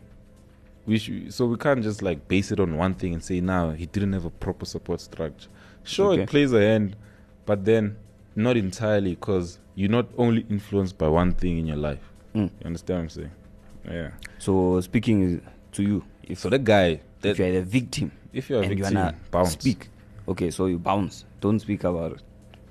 We 0.86 0.98
should, 0.98 1.32
so 1.32 1.46
we 1.46 1.56
can't 1.56 1.82
just 1.82 2.02
like 2.02 2.28
base 2.28 2.52
it 2.52 2.60
on 2.60 2.76
one 2.76 2.92
thing 2.94 3.14
and 3.14 3.24
say 3.24 3.40
now 3.40 3.70
he 3.70 3.86
didn't 3.86 4.12
have 4.12 4.26
a 4.26 4.30
proper 4.30 4.66
support 4.66 5.00
structure. 5.00 5.48
Sure, 5.84 6.12
Okay. 6.12 6.22
it 6.22 6.28
plays 6.28 6.52
a 6.52 6.60
hand, 6.60 6.96
but 7.46 7.64
then 7.64 7.96
not 8.36 8.56
entirely 8.56 9.14
because 9.14 9.58
you're 9.74 9.90
not 9.90 10.06
only 10.18 10.44
influenced 10.50 10.98
by 10.98 11.08
one 11.08 11.32
thing 11.32 11.58
in 11.58 11.66
your 11.66 11.76
life. 11.76 12.00
Mm. 12.34 12.50
You 12.60 12.66
understand 12.66 12.96
what 12.98 13.02
I'm 13.02 13.08
saying? 13.10 13.30
Yeah. 13.86 14.10
So 14.38 14.80
speaking 14.80 15.40
to 15.72 15.82
you, 15.82 16.04
if, 16.24 16.38
So 16.40 16.48
that 16.50 16.64
guy, 16.64 16.86
if 16.86 17.00
that 17.20 17.38
you're 17.38 17.52
the 17.52 17.62
victim 17.62 18.12
if 18.32 18.50
you're 18.50 18.60
a 18.60 18.62
you 18.64 18.70
victim, 18.70 18.94
wanna 18.94 19.14
bounce. 19.30 19.52
speak, 19.52 19.88
okay, 20.26 20.50
so 20.50 20.66
you 20.66 20.78
bounce. 20.78 21.24
Don't 21.40 21.60
speak 21.60 21.84
about 21.84 22.12
it. 22.12 22.22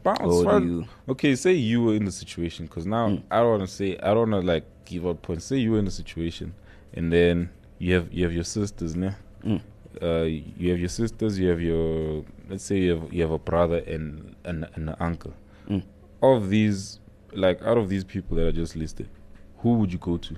bounce. 0.04 0.44
You? 0.66 0.86
Okay, 1.08 1.36
say 1.36 1.54
you 1.54 1.84
were 1.84 1.94
in 1.96 2.04
the 2.06 2.12
situation 2.12 2.66
because 2.66 2.86
now 2.86 3.08
Mm. 3.10 3.22
I 3.32 3.38
don't 3.40 3.50
want 3.60 3.62
to 3.62 3.68
say 3.68 3.98
I 4.00 4.14
don't 4.14 4.32
want 4.32 4.44
to 4.44 4.52
like 4.54 4.66
give 4.86 5.06
up 5.08 5.22
points. 5.22 5.46
Say 5.46 5.58
you 5.58 5.72
were 5.72 5.80
in 5.80 5.86
the 5.86 5.92
situation, 5.92 6.54
and 6.94 7.14
then 7.14 7.50
you 7.80 7.94
have 7.94 8.12
you 8.12 8.24
have 8.26 8.34
your 8.34 8.44
sisters, 8.44 8.96
ne? 8.98 9.12
Mm. 9.46 9.62
Uh, 10.02 10.24
you 10.24 10.70
have 10.72 10.80
your 10.80 10.90
sisters. 10.90 11.38
You 11.40 11.50
have 11.50 11.62
your 11.62 12.24
let's 12.50 12.64
say 12.64 12.78
you 12.80 12.96
have 12.96 13.14
you 13.14 13.22
have 13.22 13.32
a 13.32 13.38
brother 13.40 13.78
and 13.88 14.36
and, 14.44 14.68
and 14.76 14.90
an 14.90 14.96
uncle. 15.00 15.34
Mm. 15.70 15.84
Of 16.22 16.50
these, 16.50 17.00
like 17.34 17.62
out 17.64 17.78
of 17.78 17.90
these 17.90 18.04
people 18.04 18.38
that 18.38 18.48
are 18.48 18.52
just 18.52 18.76
listed, 18.76 19.10
who 19.58 19.74
would 19.76 19.92
you 19.92 20.00
go 20.00 20.18
to? 20.18 20.36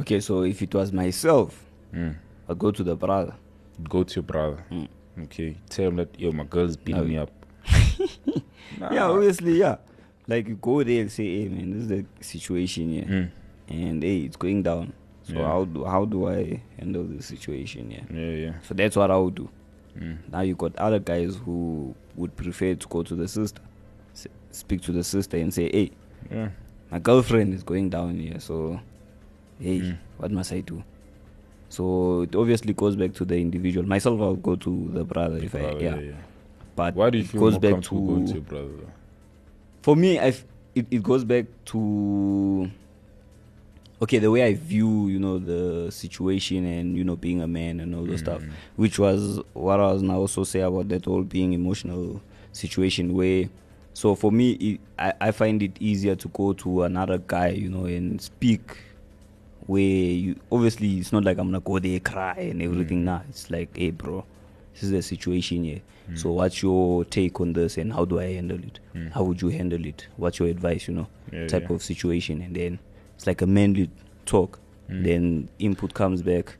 Okay, 0.00 0.20
so 0.20 0.42
if 0.42 0.62
it 0.62 0.74
was 0.74 0.92
myself, 0.92 1.64
Mm. 1.94 2.14
I'd 2.48 2.58
go 2.58 2.70
to 2.70 2.82
the 2.84 2.94
brother. 2.94 3.34
Go 3.88 4.04
to 4.04 4.14
your 4.16 4.22
brother. 4.22 4.64
Mm. 4.70 4.88
Okay, 5.24 5.56
tell 5.68 5.88
him 5.88 5.96
that 5.96 6.18
yo, 6.18 6.30
my 6.32 6.44
girl 6.44 6.66
is 6.68 6.76
beating 6.76 7.02
No. 7.02 7.08
me 7.08 7.16
up. 7.18 7.30
Nah. 8.78 8.92
Yeah, 8.92 9.06
obviously, 9.08 9.58
yeah. 9.58 9.76
Like 10.28 10.46
you 10.46 10.54
go 10.54 10.84
there 10.84 11.00
and 11.00 11.10
say, 11.10 11.24
"Hey, 11.42 11.48
man, 11.48 11.72
this 11.72 11.82
is 11.82 11.88
the 11.88 12.04
situation 12.20 12.88
here, 12.92 13.04
Mm. 13.04 13.30
and 13.68 14.02
hey, 14.02 14.18
it's 14.20 14.36
going 14.36 14.62
down. 14.62 14.92
So 15.30 15.38
Yeah. 15.38 15.46
how 15.46 15.64
do 15.64 15.84
how 15.84 16.04
do 16.04 16.28
I 16.28 16.60
handle 16.78 17.04
the 17.04 17.22
situation 17.22 17.90
here? 17.90 18.06
Yeah, 18.12 18.46
yeah. 18.46 18.52
So 18.62 18.74
that's 18.74 18.96
what 18.96 19.10
I 19.10 19.16
would 19.16 19.34
do. 19.34 19.48
Mm. 19.98 20.16
Now 20.32 20.40
you 20.40 20.54
got 20.54 20.76
other 20.76 20.98
guys 20.98 21.36
who 21.36 21.94
would 22.16 22.36
prefer 22.36 22.74
to 22.74 22.88
go 22.88 23.02
to 23.02 23.14
the 23.16 23.26
sister, 23.28 23.62
S- 24.14 24.26
speak 24.50 24.80
to 24.82 24.92
the 24.92 25.02
sister 25.04 25.36
and 25.36 25.52
say, 25.52 25.70
"Hey, 25.72 25.90
Yeah. 26.30 26.50
my 26.90 26.98
girlfriend 26.98 27.54
is 27.54 27.62
going 27.62 27.90
down 27.90 28.14
here, 28.18 28.38
so 28.40 28.80
hey, 29.60 29.80
Mm. 29.80 29.96
what 30.18 30.30
must 30.32 30.52
I 30.52 30.60
do?" 30.60 30.82
So 31.68 32.22
it 32.22 32.34
obviously 32.34 32.72
goes 32.72 32.96
back 32.96 33.12
to 33.14 33.24
the 33.24 33.36
individual. 33.40 33.86
Myself, 33.86 34.20
I'll 34.20 34.34
go 34.36 34.56
to 34.56 34.90
the 34.92 35.04
brother 35.04 35.38
if 35.38 35.52
Brother, 35.52 35.68
I 35.78 35.80
yeah. 35.80 35.98
yeah. 36.00 36.12
But 36.76 36.94
Why 36.96 37.10
do 37.10 37.18
you 37.18 37.24
it 37.24 37.30
feel 37.30 37.40
goes 37.42 37.52
more 37.54 37.60
back 37.60 37.82
to 37.82 38.24
to 38.26 38.32
your 38.32 38.42
brother? 38.42 38.86
for 39.82 39.96
me 39.96 40.18
I 40.18 40.28
f- 40.28 40.44
it, 40.74 40.86
it 40.90 41.02
goes 41.02 41.24
back 41.24 41.46
to 41.66 42.70
okay 44.02 44.18
the 44.18 44.30
way 44.30 44.42
i 44.42 44.54
view 44.54 45.08
you 45.08 45.18
know 45.18 45.38
the 45.38 45.90
situation 45.92 46.64
and 46.64 46.96
you 46.96 47.04
know 47.04 47.16
being 47.16 47.40
a 47.42 47.46
man 47.46 47.80
and 47.80 47.94
all 47.94 48.04
those 48.04 48.20
stuff 48.20 48.42
Mm. 48.42 48.50
which 48.76 48.98
was 48.98 49.40
what 49.54 49.78
i 49.80 49.92
was 49.92 50.02
now 50.02 50.16
also 50.16 50.44
say 50.44 50.60
about 50.60 50.88
that 50.88 51.04
whole 51.04 51.22
being 51.22 51.52
emotional 51.52 52.20
situation 52.52 53.12
where 53.14 53.48
so 53.92 54.14
for 54.14 54.32
me 54.32 54.52
it, 54.52 54.80
I, 54.98 55.12
I 55.20 55.30
find 55.32 55.62
it 55.62 55.72
easier 55.80 56.16
to 56.16 56.28
go 56.28 56.52
to 56.54 56.84
another 56.84 57.18
guy 57.18 57.48
you 57.48 57.68
know 57.68 57.84
and 57.84 58.20
speak 58.20 58.76
where 59.66 59.80
you 59.82 60.36
obviously 60.50 60.98
it's 60.98 61.12
not 61.12 61.24
like 61.24 61.38
i'm 61.38 61.48
gonna 61.48 61.60
go 61.60 61.78
there 61.78 62.00
cry 62.00 62.34
and 62.50 62.62
everything. 62.62 63.04
Nah 63.04 63.20
it's 63.28 63.50
like 63.50 63.76
hey 63.76 63.90
bro 63.90 64.24
this 64.72 64.84
is 64.84 64.90
the 64.92 65.02
situation 65.02 65.64
here. 65.64 65.80
So 66.16 66.32
what's 66.32 66.60
your 66.60 67.04
take 67.04 67.40
on 67.40 67.52
this 67.52 67.76
and 67.78 67.92
how 67.92 68.04
do 68.04 68.18
i 68.18 68.32
handle 68.32 68.58
it? 68.58 68.80
Mm. 68.96 69.12
how 69.12 69.22
would 69.22 69.40
you 69.42 69.48
handle 69.50 69.84
it? 69.86 70.08
What's 70.16 70.38
your 70.40 70.48
advice 70.48 70.88
you 70.88 70.94
know 70.94 71.06
Yeah, 71.32 71.46
type 71.46 71.68
yeah. 71.68 71.76
of 71.76 71.82
situation? 71.84 72.40
And 72.42 72.56
then 72.56 72.78
it's 73.20 73.26
like 73.26 73.42
a 73.42 73.46
manly 73.46 73.90
talk 74.24 74.58
Mm. 74.88 75.04
then 75.04 75.48
input 75.58 75.92
comes 75.94 76.22
back 76.22 76.56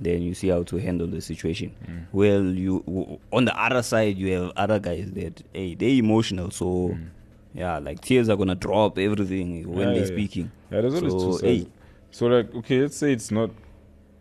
then 0.00 0.20
you 0.22 0.34
see 0.34 0.48
how 0.48 0.62
to 0.64 0.78
handle 0.78 1.06
the 1.06 1.20
situation 1.20 1.70
Mm. 1.86 2.06
well 2.12 2.44
you 2.44 2.82
w- 2.86 3.18
on 3.30 3.44
the 3.44 3.54
other 3.62 3.82
side 3.82 4.16
you 4.18 4.32
have 4.32 4.52
other 4.56 4.78
guys 4.80 5.10
that 5.12 5.42
hey 5.52 5.74
they're 5.74 5.90
emotional 5.90 6.50
so 6.50 6.96
yeah 7.54 7.78
like 7.78 8.00
tears 8.00 8.28
are 8.30 8.36
gonna 8.36 8.54
drop 8.54 8.98
everything 8.98 9.68
when 9.68 9.88
Mm. 9.88 9.90
Yeah, 9.90 9.92
they're 9.92 10.00
yeah, 10.00 10.06
speaking 10.06 10.50
Yeah, 10.72 10.80
there's 10.80 10.94
always 10.94 11.12
So, 11.12 11.18
two 11.20 11.32
sides. 11.38 11.42
hey. 11.64 11.70
So 12.10 12.26
like, 12.26 12.54
okay, 12.54 12.80
let's 12.80 12.96
say 12.96 13.12
it's 13.12 13.30
not. 13.30 13.50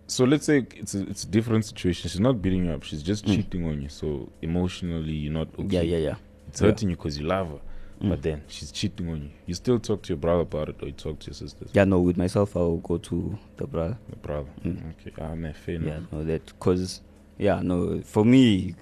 So 0.07 0.25
let's 0.25 0.45
say 0.45 0.67
it's 0.75 0.93
a, 0.93 1.01
it's 1.10 1.23
a 1.23 1.27
different 1.27 1.63
situation. 1.65 2.10
She's 2.10 2.19
not 2.19 2.41
beating 2.41 2.65
you 2.65 2.71
up. 2.73 2.84
She's 2.84 3.01
just 3.01 3.25
Mm. 3.25 3.36
cheating 3.36 3.65
on 3.65 3.81
you. 3.81 3.88
So 3.89 4.29
emotionally, 4.41 5.13
you're 5.13 5.34
not 5.34 5.47
okay. 5.57 5.65
yeah 5.77 5.81
yeah 5.81 5.97
yeah 6.10 6.15
It's 6.49 6.60
Yeah. 6.62 6.67
hurting 6.67 6.89
you 6.89 6.95
because 6.97 7.17
you 7.17 7.25
love 7.25 7.47
her, 7.49 7.60
Mm. 8.02 8.10
but 8.10 8.22
then 8.24 8.42
she's 8.48 8.72
cheating 8.72 9.10
on 9.10 9.22
you. 9.24 9.30
You 9.46 9.54
still 9.54 9.80
talk 9.80 10.02
to 10.04 10.10
your 10.10 10.18
brother 10.18 10.42
about 10.42 10.70
it, 10.70 10.76
or 10.82 10.88
you 10.88 10.92
talk 10.94 11.20
to 11.20 11.28
your 11.28 11.34
sisters. 11.36 11.70
yeah 11.74 11.84
no 11.84 12.00
with 12.00 12.18
myself 12.18 12.56
i'll 12.58 12.78
go 12.78 12.98
to 12.98 13.38
the 13.58 13.68
brother 13.68 13.98
The 14.10 14.16
brother. 14.18 14.50
Mm. 14.66 14.94
Okay. 15.02 15.14
Ah, 15.22 15.36
man, 15.36 15.54
fair 15.54 15.76
yeah 15.80 16.00
no 16.12 16.24
that 16.24 16.46
because 16.46 17.02
yeah 17.38 17.62
no 17.62 18.02
for 18.02 18.26
me 18.26 18.76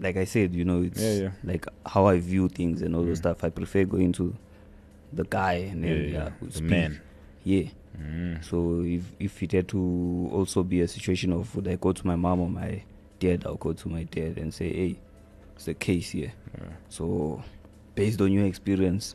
like 0.00 0.16
i 0.16 0.24
said 0.24 0.54
you 0.54 0.64
know 0.64 0.82
it's 0.82 1.00
Yeah, 1.00 1.12
yeah. 1.22 1.30
like 1.44 1.66
how 1.86 2.06
i 2.06 2.18
view 2.20 2.48
things 2.48 2.82
and 2.82 2.94
all 2.96 3.02
those 3.04 3.18
Mm. 3.18 3.22
stuff 3.22 3.44
i 3.44 3.50
prefer 3.50 3.84
going 3.84 4.12
to 4.12 4.34
the 5.12 5.24
guy 5.24 5.54
and 5.70 5.82
Yeah, 5.84 5.90
then 5.94 6.02
yeah. 6.04 6.10
yeah, 6.24 6.30
who 6.40 6.46
The 6.46 6.52
speak. 6.52 6.70
man. 6.70 7.00
yeah 7.44 7.62
Mm. 8.00 8.44
so 8.44 8.82
if 8.84 9.02
if 9.18 9.42
it 9.42 9.50
had 9.52 9.66
to 9.68 10.30
also 10.32 10.62
be 10.62 10.82
a 10.82 10.86
situation 10.88 11.32
of 11.32 11.52
would 11.56 11.66
i 11.66 11.74
go 11.74 11.90
to 11.92 12.06
my 12.06 12.14
mom 12.14 12.38
or 12.40 12.48
my 12.48 12.82
dad 13.18 13.42
i'll 13.44 13.56
go 13.56 13.72
to 13.72 13.88
my 13.88 14.04
dad 14.04 14.38
and 14.38 14.54
say 14.54 14.68
hey 14.72 14.96
it's 15.56 15.64
the 15.64 15.74
case 15.74 16.10
here 16.10 16.32
Yeah. 16.56 16.68
so 16.88 17.42
based 17.98 18.20
on 18.20 18.32
your 18.32 18.46
experience 18.46 19.14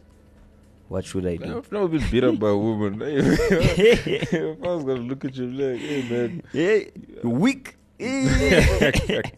what 0.89 1.03
should 1.05 1.25
i 1.25 1.35
do 1.37 1.57
I've 1.57 1.71
never 1.71 1.87
been 1.87 2.05
beat 2.11 2.23
up 2.23 2.37
by 2.39 2.49
a 2.49 2.57
woman. 2.57 3.01
if 3.01 4.63
I 4.63 4.67
was 4.75 4.83
gonna 4.83 4.99
look 5.11 5.25
at 5.25 5.35
you 5.35 5.47
like, 5.61 5.79
hey 5.79 6.01
man. 6.09 6.43
hey 6.51 6.91
weak 7.23 7.75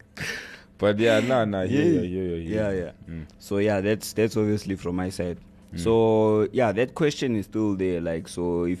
But 0.78 0.98
yeah, 0.98 1.20
nah, 1.20 1.44
nah, 1.44 1.62
yeah, 1.62 1.80
Yeah. 1.82 2.00
yeah, 2.00 2.00
yeah, 2.00 2.22
yeah, 2.36 2.36
Yeah, 2.36 2.70
yeah. 2.84 2.90
Mm. 3.08 3.26
So 3.38 3.58
yeah, 3.58 3.80
that's 3.80 4.12
that's 4.12 4.36
obviously 4.36 4.76
from 4.76 4.96
my 4.96 5.08
side. 5.08 5.38
Mm. 5.74 5.80
So 5.80 6.48
yeah, 6.52 6.72
that 6.72 6.94
question 6.94 7.34
is 7.36 7.46
still 7.46 7.74
there. 7.76 8.00
Like, 8.00 8.28
so 8.28 8.64
if 8.64 8.80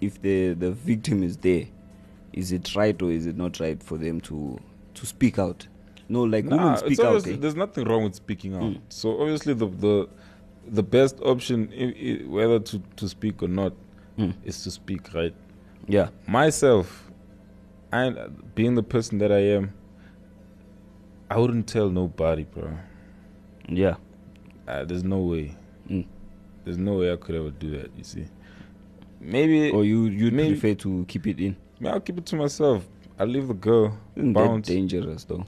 if 0.00 0.20
the 0.20 0.52
the 0.54 0.72
victim 0.72 1.22
is 1.22 1.36
there, 1.38 1.64
is 2.34 2.52
it 2.52 2.74
right 2.76 3.00
or 3.00 3.10
is 3.10 3.26
it 3.26 3.36
not 3.38 3.58
right 3.60 3.82
for 3.82 3.96
them 3.96 4.20
to 4.22 4.58
to 4.94 5.06
speak 5.06 5.38
out? 5.38 5.66
No, 6.10 6.22
like 6.24 6.44
Nah, 6.44 6.56
women 6.56 6.76
speak 6.78 7.00
out. 7.00 7.24
eh? 7.26 7.36
There's 7.38 7.54
nothing 7.54 7.84
wrong 7.86 8.02
with 8.04 8.16
speaking 8.16 8.54
out. 8.56 8.62
Mm. 8.62 8.80
So 8.88 9.20
obviously 9.22 9.54
the 9.54 9.66
the 9.66 10.08
the 10.66 10.82
best 10.82 11.20
option, 11.22 11.68
i 11.72 11.84
i 11.84 12.26
whether 12.28 12.58
to 12.58 12.82
to 12.96 13.08
speak 13.08 13.42
or 13.44 13.48
not, 13.48 13.72
is 14.44 14.62
to 14.64 14.70
speak, 14.70 15.14
right? 15.14 15.34
Yeah. 15.86 16.08
Myself, 16.26 17.10
I 17.92 18.10
being 18.56 18.74
the 18.74 18.82
person 18.82 19.18
that 19.18 19.30
I 19.30 19.42
am, 19.56 19.72
I 21.30 21.38
wouldn't 21.38 21.66
tell 21.68 21.88
nobody, 21.90 22.44
bro. 22.44 22.72
Yeah. 23.68 23.94
Uh, 24.66 24.84
there's 24.84 25.04
no 25.04 25.18
way. 25.20 25.56
Mm. 25.88 26.06
There's 26.64 26.76
no 26.78 26.94
way 26.98 27.12
I 27.12 27.16
could 27.16 27.34
ever 27.36 27.50
do 27.50 27.70
that. 27.78 27.90
You 27.96 28.04
see, 28.04 28.26
maybe 29.20 29.70
Or 29.70 29.84
you 29.84 30.06
you'd 30.06 30.34
Maybe- 30.34 30.58
prefer 30.58 30.74
to 30.82 31.04
keep 31.06 31.26
it 31.28 31.38
in. 31.40 31.56
I'll 31.86 32.00
keep 32.00 32.18
it 32.18 32.26
to 32.26 32.36
myself. 32.36 32.86
I'll 33.18 33.26
leave 33.28 33.48
the 33.48 33.54
girl 33.54 33.96
Isn't 34.16 34.32
that 34.34 34.62
dangerous 34.62 35.24
though? 35.24 35.46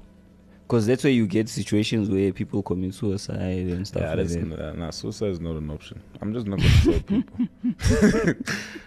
Because 0.73 0.87
that's 0.87 1.05
where 1.05 1.13
you 1.13 1.27
get 1.27 1.51
situations 1.51 2.09
where 2.09 2.33
people 2.33 2.63
commit 2.63 2.95
suicide 2.95 3.37
and 3.67 3.87
stuff 3.87 4.01
Yeah, 4.05 4.15
like 4.15 4.27
that. 4.27 4.39
n- 4.71 4.79
nah, 4.79 4.89
suicide 4.89 5.29
is 5.33 5.39
not 5.39 5.57
an 5.57 5.69
option. 5.71 6.01
I'm 6.23 6.33
just 6.33 6.47
not 6.47 6.61
gonna 6.61 6.81
tell 6.83 7.01
people. 7.01 8.35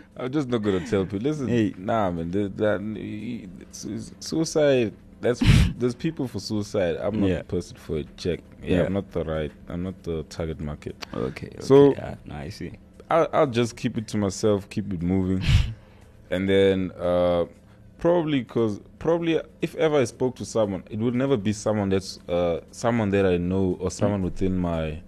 I'm 0.18 0.32
just 0.32 0.48
not 0.50 0.64
gonna 0.64 0.88
tell 0.88 1.04
people. 1.06 1.20
Listen, 1.20 1.48
Hey. 1.48 1.76
nah, 1.78 2.10
man. 2.10 2.32
That, 2.32 2.58
that 2.58 3.60
su- 3.70 4.02
suicide. 4.20 4.94
That's 5.22 5.44
there's 5.78 5.94
people 5.94 6.28
for 6.28 6.40
suicide. 6.40 6.98
I'm 7.00 7.20
not 7.22 7.30
Yeah. 7.30 7.38
the 7.38 7.44
person 7.44 7.78
for 7.78 8.00
it. 8.00 8.18
Check. 8.18 8.40
Yeah, 8.64 8.78
Yeah. 8.78 8.86
I'm 8.86 8.94
not 8.94 9.12
the 9.12 9.24
right. 9.24 9.52
I'm 9.70 9.84
not 9.84 10.02
the 10.02 10.24
target 10.24 10.60
market. 10.60 10.96
Okay. 11.14 11.46
okay. 11.50 11.58
So- 11.60 11.92
yeah, 11.94 12.16
no, 12.26 12.34
I 12.34 12.50
see. 12.50 12.72
I'll, 13.12 13.28
I'll 13.32 13.46
just 13.48 13.78
keep 13.78 13.96
it 14.00 14.08
to 14.08 14.18
myself. 14.18 14.68
Keep 14.72 14.92
it 14.92 15.04
moving, 15.04 15.44
and 16.32 16.50
then 16.50 16.92
uh, 17.00 17.46
probably 18.06 18.40
because 18.42 18.80
probably 19.00 19.42
if 19.64 19.74
ever 19.86 19.98
I 19.98 20.04
spoke 20.04 20.36
to 20.36 20.46
someone, 20.46 20.84
it 20.92 21.00
would 21.00 21.16
never 21.16 21.38
be 21.38 21.54
someone 21.54 21.90
that's 21.90 22.20
uh, 22.30 22.62
someone 22.70 23.10
that 23.16 23.26
I 23.26 23.38
know 23.38 23.78
or 23.82 23.90
someone 23.90 24.22
within 24.22 24.56
my 24.58 25.02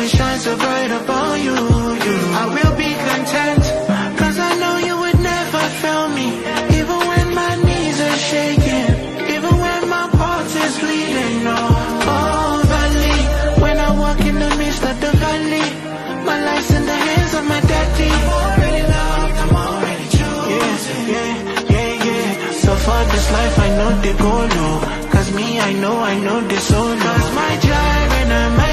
He 0.01 0.09
shines 0.09 0.45
so 0.45 0.57
bright 0.57 0.91
upon 0.91 1.41
you. 1.45 1.53
you. 1.53 2.17
I 2.43 2.45
will 2.57 2.75
be 2.85 2.91
content, 3.09 3.63
cause 4.19 4.39
I 4.39 4.53
know 4.61 4.75
you 4.89 4.95
would 5.03 5.21
never 5.21 5.63
fail 5.83 6.09
me. 6.09 6.29
Even 6.81 6.99
when 7.11 7.27
my 7.35 7.53
knees 7.67 8.01
are 8.09 8.19
shaking, 8.33 8.91
even 9.37 9.55
when 9.65 9.81
my 9.95 10.07
heart 10.21 10.47
is 10.65 10.75
bleeding. 10.81 11.45
Oh, 11.45 12.13
oh, 12.17 12.63
valley, 12.73 13.21
when 13.63 13.77
I 13.79 13.91
walk 14.03 14.21
in 14.21 14.37
the 14.45 14.53
midst 14.57 14.83
of 14.91 14.97
the 15.05 15.13
valley, 15.25 15.69
my 16.25 16.39
life's 16.49 16.71
in 16.79 16.85
the 16.87 16.99
hands 17.07 17.33
of 17.35 17.45
my 17.45 17.61
daddy. 17.61 18.09
I'm 18.09 18.33
already 18.41 18.83
loved, 18.95 19.37
I'm 19.45 19.55
already 19.65 20.07
chosen. 20.17 20.97
Yeah, 21.13 21.33
yeah, 21.77 21.77
yeah, 21.77 22.05
yeah. 22.09 22.53
So 22.65 22.71
for 22.75 23.01
this 23.13 23.27
life, 23.37 23.57
I 23.67 23.69
know 23.77 23.91
they 24.01 24.15
go 24.17 24.35
low. 24.57 24.75
Cause 25.13 25.29
me, 25.35 25.61
I 25.61 25.73
know, 25.75 25.97
I 26.01 26.15
know 26.25 26.41
they 26.49 26.57
so 26.57 26.81
low. 26.81 26.97
Cause 26.97 27.35
my 27.35 27.53
gyre 27.69 28.09
and 28.25 28.57
my 28.57 28.70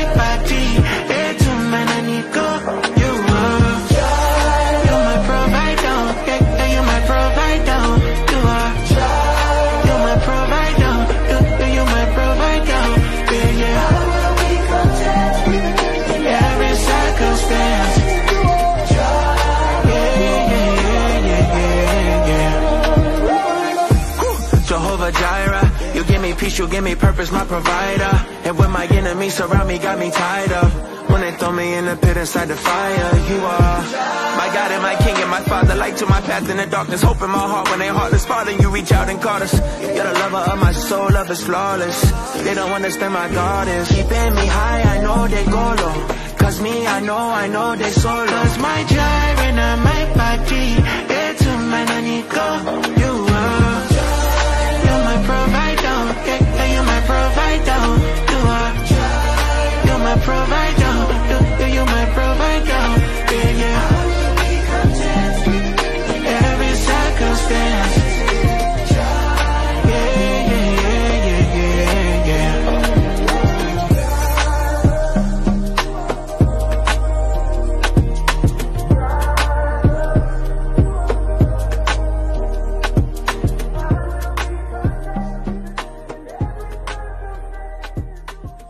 peace, 26.48 26.60
you 26.60 26.68
give 26.68 26.84
me 26.84 26.96
purpose, 26.96 27.32
my 27.32 27.46
provider. 27.46 28.14
And 28.48 28.58
when 28.58 28.72
my 28.72 28.86
enemies 28.86 29.34
surround 29.36 29.68
me, 29.68 29.78
got 29.80 30.00
me 30.00 30.10
tied 30.12 30.52
up. 30.52 30.72
When 31.10 31.22
they 31.22 31.32
throw 31.32 31.52
me 31.52 31.74
in 31.74 31.86
the 31.86 31.96
pit 31.96 32.18
inside 32.18 32.48
the 32.48 32.56
fire, 32.56 33.10
you 33.32 33.40
are 33.56 33.78
my 34.42 34.48
God 34.58 34.72
and 34.76 34.84
my 34.84 34.96
King 35.04 35.18
and 35.24 35.32
my 35.32 35.42
Father, 35.42 35.76
light 35.76 35.98
to 35.98 36.06
my 36.06 36.22
path 36.22 36.50
in 36.50 36.58
the 36.58 36.66
darkness, 36.66 37.02
hope 37.02 37.22
in 37.22 37.30
my 37.30 37.46
heart 37.52 37.70
when 37.70 37.80
they 37.80 37.88
heartless. 37.88 38.26
Father, 38.26 38.52
you 38.52 38.70
reach 38.70 38.92
out 38.92 39.10
and 39.10 39.22
caught 39.22 39.42
us. 39.42 39.54
You're 39.82 40.08
the 40.10 40.14
lover 40.24 40.44
of 40.52 40.60
my 40.60 40.72
soul, 40.72 41.10
love 41.12 41.30
is 41.32 41.44
flawless. 41.44 42.00
They 42.44 42.54
don't 42.54 42.72
understand 42.72 43.14
my 43.14 43.30
God 43.30 43.68
is 43.68 43.88
keeping 43.88 44.34
me 44.40 44.46
high. 44.60 44.82
I 44.94 45.02
know 45.02 45.28
they 45.28 45.46
go 45.46 45.66
low. 45.84 45.98
Cause 46.38 46.62
me, 46.62 46.88
I 46.88 47.00
know, 47.02 47.24
I 47.44 47.48
know 47.48 47.76
they 47.76 47.92
so 47.92 48.10
low. 48.10 48.26
Cause 48.26 48.58
my 48.60 48.84
gyre 48.84 49.38
and 49.52 49.84
my 49.84 50.02
body, 50.16 50.68
man 51.72 51.88
I 51.90 52.02
need 52.02 52.30
go. 52.30 52.48
You 53.02 53.17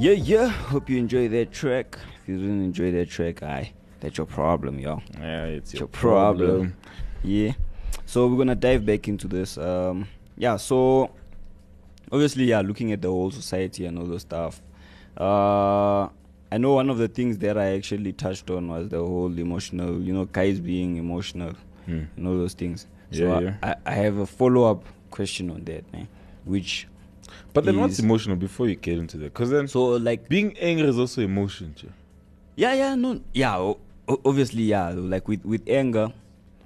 Yeah, 0.08 0.14
yeah. 0.14 0.48
Hope 0.48 0.90
you 0.90 0.98
enjoy 1.00 1.28
that 1.28 1.52
track. 1.52 1.98
If 2.24 2.30
you 2.30 2.38
didn't 2.38 2.64
enjoy 2.64 2.92
that 2.94 3.10
track, 3.10 3.44
I 3.44 3.74
that's 4.00 4.18
your 4.18 4.26
problem, 4.26 4.80
yo. 4.80 5.02
Yeah, 5.20 5.44
it's 5.48 5.74
your, 5.74 5.82
your 5.82 5.88
problem. 5.90 6.78
Yeah. 7.24 7.52
So 8.06 8.26
we're 8.28 8.38
gonna 8.38 8.56
dive 8.56 8.86
back 8.86 9.10
into 9.10 9.28
this. 9.28 9.58
Um, 9.58 10.08
yeah. 10.38 10.56
So 10.56 11.12
obviously, 12.10 12.46
yeah, 12.46 12.62
looking 12.62 12.94
at 12.94 13.02
the 13.02 13.10
whole 13.10 13.32
society 13.32 13.86
and 13.86 14.00
all 14.00 14.06
those 14.06 14.22
stuff. 14.22 14.62
Uh, 15.20 16.04
I 16.54 16.58
know 16.58 16.72
one 16.76 16.90
of 16.90 17.00
the 17.00 17.10
things 17.10 17.40
that 17.40 17.58
I 17.58 17.76
actually 17.76 18.14
touched 18.14 18.50
on 18.50 18.70
was 18.70 18.88
the 18.88 19.00
whole 19.00 19.38
emotional. 19.38 20.00
You 20.02 20.14
know, 20.14 20.24
guys 20.24 20.62
being 20.62 20.96
emotional 20.96 21.54
Hmm. 21.86 22.04
and 22.16 22.28
all 22.28 22.38
those 22.38 22.54
things. 22.54 22.88
So 23.12 23.24
Yeah, 23.26 23.36
I, 23.36 23.42
yeah. 23.42 23.56
I, 23.62 23.76
I 23.86 23.94
have 23.96 24.20
a 24.20 24.26
follow 24.26 24.72
up 24.72 24.86
question 25.12 25.52
on 25.52 25.66
that, 25.66 25.92
man. 25.92 26.08
Which 26.46 26.88
But 27.54 27.66
then 27.66 27.80
what's 27.80 28.00
emotional 28.00 28.36
before 28.36 28.68
you 28.68 28.76
get 28.76 28.98
into 29.00 29.18
that? 29.18 29.34
Because 29.34 29.50
then 29.50 29.68
so 29.68 29.86
like 29.98 30.30
being 30.30 30.58
angry 30.60 30.88
is 30.88 30.98
also 31.00 31.22
emotion, 31.22 31.74
too. 31.76 31.92
Yeah, 32.56 32.74
yeah, 32.74 32.96
no, 32.96 33.22
yeah. 33.34 33.58
o- 33.58 33.78
obviously, 34.08 34.64
yeah. 34.64 34.90
Like 34.90 35.28
with 35.28 35.44
with 35.46 35.62
anger, 35.68 36.12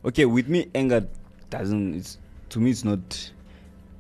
okay. 0.06 0.26
With 0.26 0.48
me, 0.48 0.68
anger 0.76 1.08
doesn't. 1.50 1.96
It's 1.96 2.18
to 2.50 2.60
me, 2.60 2.72
it's 2.72 2.84
not. 2.84 3.32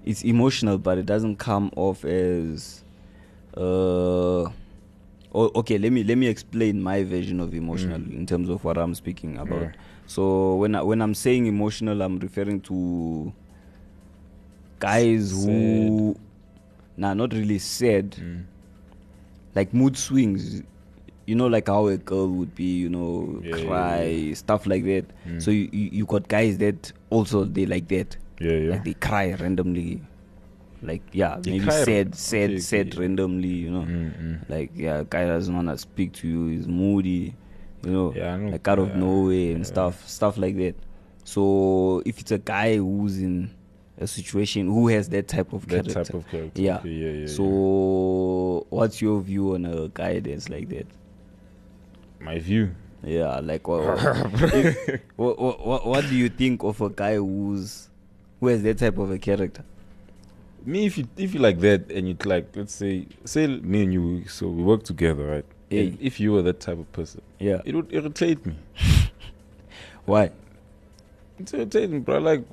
It's 0.03 0.23
emotional, 0.23 0.77
but 0.77 0.97
it 0.97 1.05
doesn't 1.05 1.37
come 1.37 1.71
off 1.75 2.05
as. 2.05 2.83
Uh, 3.55 4.43
oh, 4.43 4.51
okay. 5.33 5.77
Let 5.77 5.91
me 5.91 6.03
let 6.03 6.17
me 6.17 6.27
explain 6.27 6.81
my 6.81 7.03
version 7.03 7.39
of 7.39 7.53
emotional 7.53 8.01
in 8.01 8.25
terms 8.25 8.49
of 8.49 8.63
what 8.63 8.77
I'm 8.77 8.95
speaking 8.95 9.37
about. 9.37 9.61
Yeah. 9.61 9.71
So 10.07 10.55
when 10.55 10.75
I, 10.75 10.81
when 10.81 11.01
I'm 11.01 11.13
saying 11.13 11.45
emotional, 11.45 12.01
I'm 12.01 12.19
referring 12.19 12.61
to 12.61 13.31
guys 14.79 15.31
who, 15.31 16.15
nah, 17.01 17.13
not 17.17 17.33
really 17.33 17.57
sad 17.59 18.11
Mm. 18.21 18.45
like 19.55 19.73
mood 19.73 19.97
swings 19.97 20.61
you 21.25 21.35
know 21.35 21.47
like 21.47 21.67
how 21.67 21.87
a 21.87 21.97
girl 21.97 22.27
would 22.29 22.53
be 22.55 22.77
you 22.83 22.89
know 22.89 23.41
Yeah, 23.43 23.55
yeah, 23.57 23.65
cry 23.65 24.03
yeah. 24.05 24.33
stuff 24.35 24.65
like 24.65 24.83
that 24.85 25.05
Mm. 25.27 25.41
so 25.41 25.51
you, 25.51 25.65
you 25.71 25.89
you 26.01 26.05
got 26.05 26.27
guys 26.27 26.57
that 26.59 26.91
also 27.09 27.43
they 27.45 27.65
like 27.65 27.87
that 27.89 28.17
Yeah, 28.39 28.57
yeah. 28.57 28.71
like 28.77 28.83
they 28.85 28.93
cry 29.07 29.33
randomly 29.33 30.01
like 30.81 31.01
yeah 31.13 31.37
They 31.41 31.51
maybe 31.51 31.69
sad 31.69 32.15
sad 32.15 32.49
okay, 32.49 32.59
sad 32.59 32.87
okay. 32.93 32.99
randomly 33.01 33.53
you 33.65 33.69
know 33.71 33.85
Mm, 33.85 34.11
mm. 34.21 34.49
like 34.49 34.71
yeah 34.75 35.03
guy 35.09 35.25
doesn't 35.25 35.53
want 35.55 35.67
to 35.69 35.77
speak 35.77 36.13
to 36.21 36.27
you 36.27 36.47
he's 36.53 36.67
moody 36.67 37.35
you 37.85 37.91
know 37.91 38.13
Yeah, 38.15 38.37
know. 38.37 38.49
like 38.53 38.67
out 38.67 38.79
of 38.79 38.89
Yeah, 38.89 38.97
nowhere 39.05 39.51
and 39.55 39.61
yeah. 39.65 39.73
stuff 39.73 40.07
stuff 40.09 40.37
like 40.37 40.57
that 40.57 40.75
so 41.23 42.01
if 42.05 42.19
it's 42.19 42.31
a 42.31 42.39
guy 42.39 42.77
who's 42.77 43.19
in 43.21 43.51
a 44.01 44.07
situation 44.07 44.67
who 44.67 44.87
has 44.87 45.09
that 45.09 45.27
type 45.27 45.53
of 45.53 45.61
That 45.67 45.85
character 45.85 45.93
type 46.03 46.13
of 46.13 46.27
character. 46.29 46.61
yeah. 46.61 46.77
Okay, 46.77 46.89
yeah, 46.89 47.11
yeah. 47.21 47.27
so 47.27 48.65
what's 48.69 49.01
your 49.01 49.21
view 49.21 49.53
on 49.55 49.65
a 49.65 49.87
guy 49.89 50.19
that's 50.19 50.49
like 50.49 50.67
that 50.69 50.87
my 52.19 52.39
view. 52.39 52.71
yeah 53.03 53.39
like 53.39 53.67
what 53.67 53.81
what, 55.15 55.39
what, 55.39 55.65
what, 55.65 55.85
what 55.87 56.03
do 56.09 56.15
you 56.15 56.29
think 56.29 56.63
of 56.63 56.81
a 56.81 56.89
guy 56.89 57.15
who's 57.15 57.89
who 58.39 58.47
has 58.47 58.61
that 58.63 58.77
type 58.77 58.97
of 58.97 59.11
a 59.11 59.17
character 59.17 59.63
Me, 60.65 60.85
if 60.85 60.97
you 60.97 61.07
if 61.17 61.33
you 61.33 61.39
like 61.41 61.59
that, 61.61 61.89
and 61.91 62.05
you 62.07 62.15
like, 62.23 62.45
let's 62.55 62.75
say, 62.75 63.07
say 63.25 63.47
me 63.47 63.81
and 63.83 63.91
you, 63.93 64.27
so 64.29 64.45
we 64.47 64.61
work 64.61 64.83
together, 64.83 65.25
right? 65.25 65.45
Yeah. 65.71 65.81
And 65.81 65.97
if 65.99 66.19
you 66.19 66.33
were 66.33 66.43
that 66.43 66.59
type 66.59 66.77
of 66.77 66.85
person, 66.93 67.21
yeah 67.39 67.61
it 67.65 67.73
would 67.73 67.89
irritate 67.89 68.45
me. 68.45 68.53
why 70.05 70.29
It's 71.39 71.51
irritating, 71.53 72.01
bro. 72.05 72.19
Like 72.19 72.45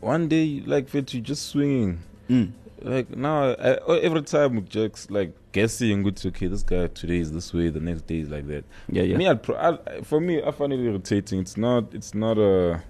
one 0.00 0.28
day, 0.28 0.62
like 0.66 0.88
fit 0.88 1.12
you 1.14 1.20
just 1.20 1.48
swinging. 1.48 2.00
mm. 2.28 2.52
Like 2.80 3.10
now, 3.10 3.54
I, 3.54 3.98
every 4.02 4.22
time 4.22 4.64
just 4.68 5.10
like 5.10 5.32
guessing, 5.50 6.04
good. 6.04 6.24
Okay, 6.24 6.46
this 6.46 6.62
guy 6.62 6.86
today 6.86 7.18
is 7.18 7.32
this 7.32 7.52
way, 7.52 7.70
the 7.70 7.80
next 7.80 8.06
day 8.06 8.20
is 8.20 8.28
like 8.28 8.46
that. 8.46 8.64
yeah 8.88 9.02
yeah 9.02 9.16
Me, 9.16 9.26
I'd 9.26 9.42
pro- 9.42 9.56
I, 9.56 10.02
for 10.02 10.20
me, 10.20 10.40
I 10.40 10.52
find 10.52 10.72
it 10.72 10.78
irritating. 10.78 11.40
It's 11.40 11.56
not. 11.56 11.92
It's 11.92 12.14
not 12.14 12.38
a. 12.38 12.80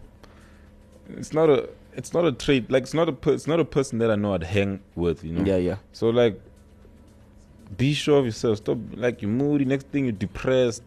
It's 1.09 1.33
not 1.33 1.49
a. 1.49 1.71
It's 1.94 2.12
not 2.12 2.27
a 2.27 2.33
trait. 2.33 2.71
Like 2.71 2.83
it's 2.83 2.92
not 2.92 3.09
a. 3.09 3.12
Per, 3.12 3.33
it's 3.33 3.47
not 3.47 3.61
a 3.61 3.64
person 3.64 3.99
that 4.01 4.11
I 4.11 4.16
know 4.16 4.35
I'd 4.35 4.42
hang 4.44 4.81
with. 4.94 5.25
You 5.25 5.33
know. 5.33 5.44
yeah 5.44 5.57
yeah 5.57 5.77
So 5.92 6.11
like, 6.11 6.38
be 7.79 7.94
sure 7.94 8.18
of 8.18 8.27
yourself. 8.27 8.59
Stop. 8.59 8.77
Like 8.92 9.23
you're 9.23 9.31
moody. 9.31 9.64
Next 9.64 9.87
thing 9.88 10.05
you're 10.05 10.12
depressed. 10.12 10.83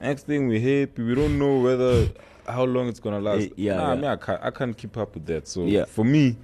Next 0.00 0.26
thing 0.26 0.46
we're 0.46 0.60
happy. 0.86 1.02
We 1.02 1.16
don't 1.16 1.36
know 1.36 1.58
whether 1.58 2.08
how 2.50 2.64
long 2.64 2.88
it's 2.88 3.00
gonna 3.00 3.20
last. 3.20 3.42
Eh, 3.44 3.48
yeah, 3.56 3.76
Nah, 3.76 3.92
I 3.92 3.94
mean 3.94 4.04
I 4.04 4.16
can't. 4.16 4.42
I 4.42 4.50
can't 4.50 4.76
keep 4.76 4.96
up 4.96 5.14
with 5.14 5.26
that. 5.26 5.46
So 5.48 5.64
Yeah. 5.64 5.84
for 5.86 6.04
me. 6.04 6.36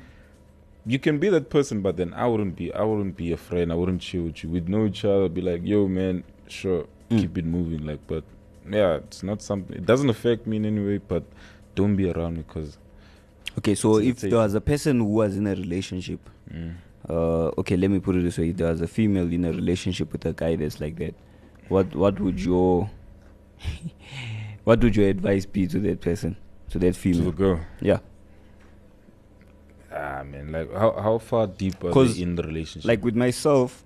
You 0.89 1.01
can 1.01 1.19
be 1.19 1.29
that 1.31 1.51
person, 1.51 1.83
but 1.83 1.97
then 1.97 2.15
I 2.15 2.29
wouldn't 2.29 2.55
be. 2.55 2.73
I 2.73 2.83
wouldn't 2.85 3.17
be 3.17 3.33
a 3.33 3.37
friend. 3.37 3.73
I 3.73 3.75
wouldn't 3.75 4.01
chill 4.03 4.23
with 4.23 4.45
you. 4.45 4.51
We'd 4.51 4.69
know 4.69 4.87
each 4.87 5.05
other. 5.05 5.29
Be 5.29 5.41
like, 5.41 5.63
yo, 5.65 5.89
man, 5.89 6.23
sure, 6.47 6.87
Mm. 7.11 7.19
keep 7.21 7.39
it 7.39 7.45
moving. 7.45 7.85
Like, 7.85 7.99
but 8.07 8.23
yeah, 8.71 8.95
it's 8.99 9.25
not 9.25 9.43
something. 9.43 9.77
It 9.77 9.85
doesn't 9.85 10.09
affect 10.11 10.47
me 10.47 10.59
in 10.59 10.65
any 10.65 10.85
way. 10.87 10.99
But 10.99 11.25
don't 11.75 11.97
be 11.97 12.09
around 12.11 12.37
me 12.37 12.45
because. 12.47 12.79
okay 13.59 13.75
so 13.75 13.97
It's 13.97 14.23
if 14.23 14.31
there 14.31 14.39
was 14.39 14.55
a 14.55 14.61
person 14.61 14.99
who 15.01 15.07
was 15.07 15.37
in 15.37 15.47
a 15.47 15.55
relationship 15.55 16.21
Mm. 16.55 16.75
uh 17.09 17.49
okay 17.61 17.77
let 17.77 17.91
me 17.91 17.99
put 18.01 18.15
it 18.17 18.23
this 18.23 18.37
way 18.39 18.51
if 18.51 18.57
there 18.59 18.71
was 18.71 18.81
a 18.81 18.87
female 18.87 19.33
in 19.33 19.45
a 19.45 19.51
relationship 19.51 20.13
with 20.13 20.25
a 20.27 20.33
guy 20.33 20.55
that's 20.57 20.79
like 20.81 20.97
that 21.03 21.15
what 21.69 21.87
what 21.97 22.21
would 22.21 22.39
your 22.41 22.89
what 24.67 24.83
would 24.83 24.97
your 24.97 25.09
advice 25.09 25.47
be 25.47 25.67
to 25.69 25.79
that 25.79 26.01
person 26.01 26.37
to 26.71 26.79
that 26.81 26.97
female? 26.97 27.25
To 27.27 27.31
the 27.31 27.37
girl. 27.37 27.61
yeah 27.81 28.01
Ah 29.93 30.23
man, 30.25 30.51
like 30.53 30.73
how 30.75 30.91
how 31.01 31.19
far 31.19 31.47
deep 31.47 31.83
are 31.85 31.93
they 32.05 32.21
in 32.21 32.35
the 32.35 32.43
relationship? 32.43 32.87
like 32.89 33.05
with 33.05 33.15
myself 33.17 33.85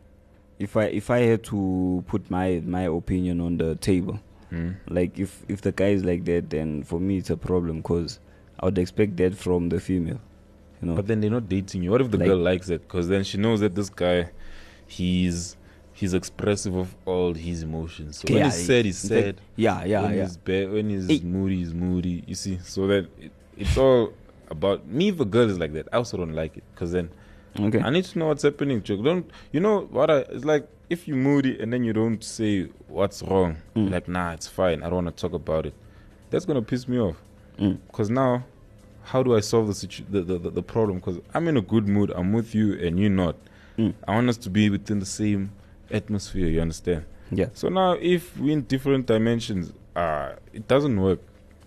if 0.59 0.77
i 0.77 0.85
if 1.01 1.11
i 1.11 1.19
had 1.21 1.43
to 1.45 2.03
put 2.09 2.31
my 2.31 2.61
my 2.65 2.83
opinion 2.83 3.41
on 3.41 3.57
the 3.59 3.77
table 3.77 4.19
Hmm? 4.51 4.71
like 4.89 5.17
if 5.17 5.45
if 5.49 5.61
the 5.61 5.71
guy 5.71 5.91
is 5.91 6.03
like 6.05 6.25
that 6.25 6.51
then 6.51 6.83
for 6.83 6.99
me 6.99 7.19
it's 7.19 7.31
a 7.31 7.37
problem 7.37 7.77
because 7.83 8.19
i 8.59 8.65
would 8.67 8.79
expect 8.79 9.17
that 9.19 9.37
from 9.37 9.69
the 9.69 9.79
female 9.79 10.19
you 10.83 10.89
know 10.89 10.97
But 10.97 11.07
then 11.07 11.21
they're 11.21 11.31
not 11.31 11.49
dating 11.49 11.85
you. 11.85 11.91
What 11.93 12.01
if 12.01 12.11
the 12.11 12.19
Like- 12.19 12.27
girl 12.29 12.39
likes 12.39 12.69
it? 12.71 12.81
Because 12.89 13.07
then 13.09 13.23
she 13.23 13.37
knows 13.39 13.61
that 13.61 13.75
this 13.75 13.91
guy, 13.91 14.31
he's 14.89 15.57
he's 16.01 16.15
expressive 16.15 16.75
of 16.77 16.95
all 17.05 17.35
his 17.35 17.63
emotions. 17.63 18.19
So 18.19 18.25
when 18.29 18.39
Yeah, 18.39 18.45
he's 18.47 18.67
sad, 18.67 18.85
he's 18.87 19.05
in 19.05 19.11
fact, 19.11 19.25
sad. 19.27 19.41
yeah 19.57 19.85
yeah 19.85 20.03
when 20.03 20.15
yeah 20.17 20.23
he's 20.23 20.37
bad, 20.37 20.73
when 20.73 20.89
he's 20.91 21.07
Hey. 21.09 21.21
moody, 21.21 21.57
he's 21.59 21.75
moody. 21.75 22.25
You 22.27 22.35
see, 22.35 22.59
so 22.65 22.87
that 22.87 23.05
it, 23.21 23.33
it's 23.57 23.77
all 23.77 24.13
about 24.49 24.87
me. 24.87 25.09
If 25.11 25.21
a 25.21 25.25
girl 25.25 25.49
is 25.51 25.59
like 25.59 25.73
that, 25.75 25.89
I 25.93 25.97
also 25.99 26.17
don't 26.17 26.33
like 26.35 26.57
it. 26.57 26.65
Because 26.75 26.93
then 26.93 27.11
okay 27.59 27.81
I 27.81 27.91
need 27.91 28.05
to 28.05 28.19
know 28.19 28.29
what's 28.29 28.43
happening. 28.43 28.83
Joke. 28.83 29.05
Don't 29.05 29.31
you 29.53 29.61
know 29.61 29.83
what? 29.91 30.11
I, 30.11 30.19
it's 30.35 30.45
like 30.45 30.67
if 30.89 31.07
you're 31.07 31.17
moody 31.17 31.61
and 31.61 31.73
then 31.73 31.85
you 31.85 31.93
don't 31.93 32.23
say 32.25 32.69
what's 32.89 33.23
wrong. 33.23 33.57
Mm. 33.77 33.91
Like 33.91 34.09
nah, 34.09 34.33
it's 34.33 34.49
fine. 34.49 34.83
I 34.83 34.87
don't 34.91 35.05
want 35.05 35.17
to 35.17 35.21
talk 35.21 35.35
about 35.35 35.67
it. 35.67 35.75
That's 36.31 36.45
gonna 36.47 36.63
piss 36.63 36.89
me 36.89 36.99
off. 36.99 37.17
Mm. 37.59 37.79
Because 37.89 38.09
now, 38.09 38.45
how 39.03 39.23
do 39.23 39.37
I 39.37 39.41
solve 39.41 39.67
the, 39.67 39.75
situ- 39.75 40.05
the, 40.09 40.23
the, 40.23 40.39
the, 40.39 40.51
the 40.51 40.63
problem? 40.63 40.99
Because 40.99 41.19
I'm 41.35 41.47
in 41.49 41.57
a 41.59 41.61
good 41.61 41.87
mood, 41.87 42.11
I'm 42.15 42.33
with 42.33 42.55
you, 42.55 42.73
and 42.85 42.99
you're 42.99 43.11
not. 43.11 43.37
Mm. 43.79 43.93
I 44.09 44.15
want 44.15 44.29
us 44.31 44.37
to 44.39 44.51
be 44.51 44.71
within 44.71 44.99
the 45.01 45.07
same 45.07 45.51
atmosphere, 45.91 46.49
you 46.49 46.61
understand? 46.61 47.05
yeah 47.33 47.47
So 47.53 47.69
now, 47.69 47.93
if 48.01 48.37
we're 48.39 48.53
in 48.53 48.63
different 48.63 49.07
dimensions, 49.07 49.73
uh, 49.97 50.35
it 50.53 50.67
doesn't 50.69 51.01
work, 51.01 51.21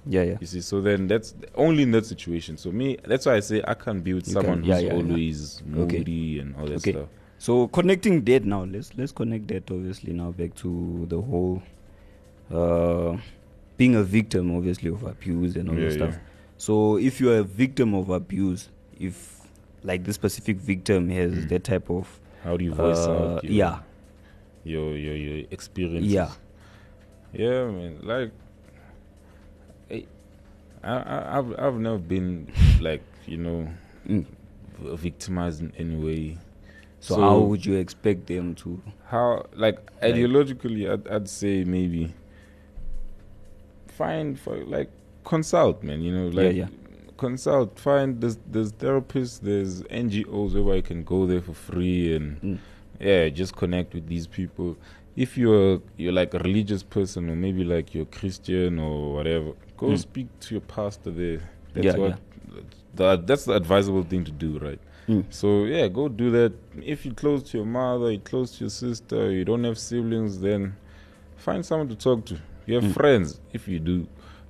yeah 0.05 0.23
yeah 0.23 0.37
you 0.41 0.47
see. 0.47 0.61
So 0.61 0.81
then 0.81 1.07
that's 1.07 1.33
only 1.55 1.83
in 1.83 1.91
that 1.91 2.05
situation. 2.05 2.57
So, 2.57 2.71
me, 2.71 2.97
that's 3.05 3.25
why 3.25 3.35
I 3.35 3.39
say 3.41 3.61
I 3.65 3.73
can't 3.73 4.03
be 4.03 4.13
with 4.13 4.27
You 4.27 4.33
someone 4.33 4.61
can- 4.61 4.69
yeah, 4.69 4.75
who's 4.75 4.83
yeah, 4.83 4.89
yeah. 4.93 4.97
always 4.99 5.61
Okay. 5.61 5.97
moody 5.99 6.39
and 6.39 6.55
all 6.57 6.65
that 6.67 6.77
Okay. 6.77 6.91
stuff. 6.91 7.07
So 7.39 7.67
connecting 7.67 8.23
that 8.25 8.45
now, 8.45 8.63
let's 8.65 8.91
let's 8.97 9.11
connect 9.11 9.47
that 9.49 9.69
obviously 9.71 10.13
now 10.13 10.31
back 10.31 10.55
to 10.55 11.05
the 11.09 11.19
whole 11.21 11.61
uh 12.51 13.17
being 13.77 13.95
a 13.95 14.03
victim 14.03 14.55
obviously 14.55 14.89
of 14.89 15.03
abuse 15.03 15.55
and 15.55 15.69
all 15.69 15.75
Yeah, 15.75 15.85
that 15.85 15.93
stuff. 15.93 16.13
yeah. 16.13 16.19
So 16.57 16.97
if 16.97 17.19
you're 17.19 17.37
a 17.39 17.43
victim 17.43 17.93
of 17.95 18.09
abuse, 18.09 18.69
if 18.99 19.41
like 19.83 20.03
this 20.05 20.15
specific 20.15 20.57
victim 20.57 21.09
has 21.09 21.33
Mm. 21.33 21.49
that 21.49 21.63
type 21.63 21.89
of 21.89 22.19
How 22.43 22.55
do 22.57 22.63
you 22.63 22.73
voice 22.73 23.07
uh, 23.07 23.11
out 23.11 23.43
your, 23.43 23.51
yeah, 23.53 23.79
your, 24.63 24.95
your, 24.97 25.15
your 25.15 25.45
experiences? 25.51 26.11
yeah. 26.11 26.31
Yeah, 27.33 27.65
man. 27.71 27.99
Like, 28.03 28.31
I, 29.91 30.05
I, 30.83 31.37
I've, 31.39 31.59
I've 31.59 31.75
never 31.79 31.97
been 31.97 32.51
like, 32.81 33.01
you 33.25 33.37
know, 33.37 33.67
Mm. 34.07 34.25
victimized 34.81 35.61
in 35.61 35.71
any 35.77 35.95
way. 35.95 36.37
So, 36.99 37.19
how 37.19 37.39
would 37.39 37.65
you 37.65 37.75
expect 37.75 38.27
them 38.27 38.53
to 38.55 38.81
how, 39.05 39.45
like, 39.55 39.79
Like- 40.01 40.13
ideologically, 40.13 40.91
I'd, 40.91 41.07
I'd 41.07 41.29
say 41.29 41.63
maybe 41.63 42.13
find 43.87 44.37
for 44.39 44.57
like 44.65 44.89
consult, 45.23 45.83
man. 45.83 46.01
You 46.01 46.13
know, 46.13 46.27
Yeah, 46.29 46.41
like 46.47 46.55
yeah. 46.55 46.67
consult. 47.17 47.79
Find 47.79 48.19
there's 48.21 48.37
there's 48.51 48.71
therapists, 48.73 49.39
there's 49.41 49.83
NGOs 49.83 50.61
where 50.63 50.75
I 50.75 50.81
can 50.81 51.03
go 51.03 51.25
there 51.25 51.41
for 51.41 51.53
free 51.53 52.15
and 52.15 52.41
Mm. 52.41 52.57
Yeah, 53.03 53.29
just 53.29 53.55
connect 53.55 53.93
with 53.93 54.07
these 54.07 54.27
people. 54.27 54.77
If 55.15 55.37
you're 55.37 55.81
you're 55.97 56.13
like 56.13 56.33
a 56.33 56.39
religious 56.39 56.83
person 56.83 57.29
or 57.29 57.35
maybe 57.35 57.63
like 57.63 57.93
you're 57.93 58.05
Christian 58.05 58.79
or 58.79 59.13
whatever, 59.13 59.51
go 59.77 59.87
Mm. 59.87 59.99
speak 59.99 60.27
to 60.41 60.55
your 60.55 60.61
pastor 60.61 61.11
there. 61.11 61.41
That's 61.73 61.85
Yeah, 61.87 61.97
what 61.97 62.19
the, 62.95 63.17
that's 63.25 63.45
the 63.45 63.53
advisable 63.53 64.03
thing 64.03 64.23
to 64.25 64.31
do, 64.31 64.59
right? 64.59 64.79
Mm. 65.07 65.25
So 65.29 65.65
yeah, 65.65 65.87
go 65.87 66.07
do 66.07 66.31
that. 66.31 66.53
If 66.81 67.05
you're 67.05 67.13
close 67.15 67.43
to 67.51 67.57
your 67.57 67.65
mother, 67.65 68.11
you're 68.11 68.21
close 68.21 68.57
to 68.57 68.63
your 68.65 68.69
sister, 68.69 69.31
you 69.31 69.43
don't 69.45 69.63
have 69.65 69.77
siblings, 69.77 70.39
then 70.39 70.75
find 71.37 71.65
someone 71.65 71.89
to 71.89 71.95
talk 71.95 72.25
to. 72.25 72.37
You 72.65 72.75
have 72.75 72.85
Mm. 72.85 72.93
friends, 72.93 73.41
if 73.51 73.67
you 73.67 73.79
do. 73.79 74.07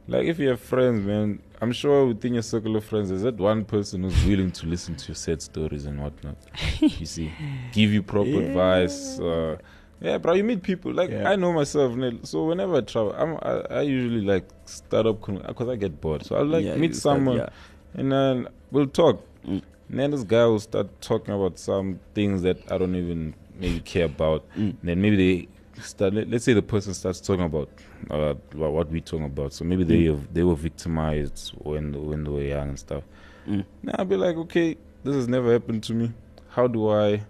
Like 0.08 0.26
if 0.28 0.38
you 0.40 0.50
have 0.50 0.60
friends, 0.60 1.06
man, 1.06 1.42
I'm 1.62 1.72
sure 1.72 2.06
within 2.08 2.34
your 2.34 2.44
circle 2.44 2.76
of 2.76 2.84
friends, 2.84 3.10
there's 3.10 3.22
that 3.22 3.38
one 3.38 3.64
person 3.64 4.04
who's 4.04 4.26
willing 4.26 4.52
to 4.52 4.66
listen 4.68 4.96
to 4.96 5.08
your 5.08 5.16
sad 5.16 5.42
stories 5.42 5.86
and 5.86 6.02
whatnot. 6.02 6.36
you 6.80 7.06
see, 7.06 7.32
give 7.72 7.92
you 7.94 8.04
proper 8.04 8.42
advice. 8.42 9.18
Uh, 9.20 9.58
yeah, 10.02 10.18
bro, 10.18 10.34
you 10.34 10.44
meet 10.44 10.62
people. 10.62 10.94
Like 10.94 11.10
Yeah. 11.10 11.30
I 11.30 11.38
know 11.38 11.54
myself, 11.54 11.98
so 12.24 12.44
whenever 12.46 12.76
I 12.76 12.82
travel, 12.82 13.14
I'm, 13.18 13.36
I, 13.42 13.78
I 13.78 13.82
usually 13.82 14.22
like 14.22 14.46
start 14.66 15.06
up 15.08 15.26
because 15.26 15.70
I 15.70 15.78
get 15.78 16.02
bored. 16.02 16.26
So 16.26 16.36
I'll 16.36 16.46
like 16.46 16.66
Yeah, 16.66 16.76
meet 16.76 16.96
start- 16.96 17.16
someone 17.18 17.38
yeah. 17.38 17.50
and 17.94 18.12
then 18.12 18.48
we'll 18.72 18.88
talk. 18.88 19.22
Mm. 19.48 19.62
And 19.90 20.00
then 20.00 20.12
this 20.12 20.24
guy 20.24 20.46
will 20.46 20.60
start 20.60 20.88
talking 21.02 21.34
about 21.34 21.58
some 21.60 22.00
things 22.14 22.42
that 22.42 22.58
I 22.70 22.78
don't 22.78 22.96
even 22.96 23.36
maybe 23.58 23.80
care 23.80 24.06
about. 24.06 24.44
Mm. 24.58 24.76
Then 24.84 25.02
maybe 25.02 25.16
they 25.16 25.48
start. 25.82 26.14
Let, 26.14 26.30
let's 26.30 26.46
say 26.46 26.54
the 26.54 26.62
person 26.62 26.94
starts 26.94 27.20
talking 27.22 27.46
about 27.46 27.70
uh, 28.10 28.34
what 28.54 28.90
we're 28.90 29.02
talking 29.02 29.26
about. 29.26 29.54
So 29.54 29.66
maybe 29.66 29.84
Mm. 29.84 29.88
they 29.88 30.04
have, 30.06 30.34
they 30.34 30.44
were 30.44 30.56
victimized 30.56 31.52
when 31.60 31.94
when 32.10 32.24
they 32.24 32.30
were 32.30 32.42
young 32.44 32.70
and 32.70 32.80
stuff. 32.80 33.04
Mm. 33.48 33.66
Now 33.82 33.96
I'll 34.00 34.06
be 34.06 34.16
like, 34.16 34.36
okay, 34.38 34.78
this 35.04 35.16
has 35.16 35.28
never 35.28 35.52
happened 35.52 35.84
to 35.84 35.94
me. 35.94 36.12
How 36.50 36.68
do 36.68 36.90
I 36.90 37.24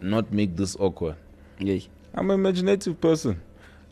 not 0.00 0.32
make 0.32 0.56
this 0.56 0.76
awkward? 0.80 1.16
Yeah. 1.58 1.78
I'm 2.14 2.30
an 2.30 2.34
imaginative 2.40 3.00
person. 3.00 3.40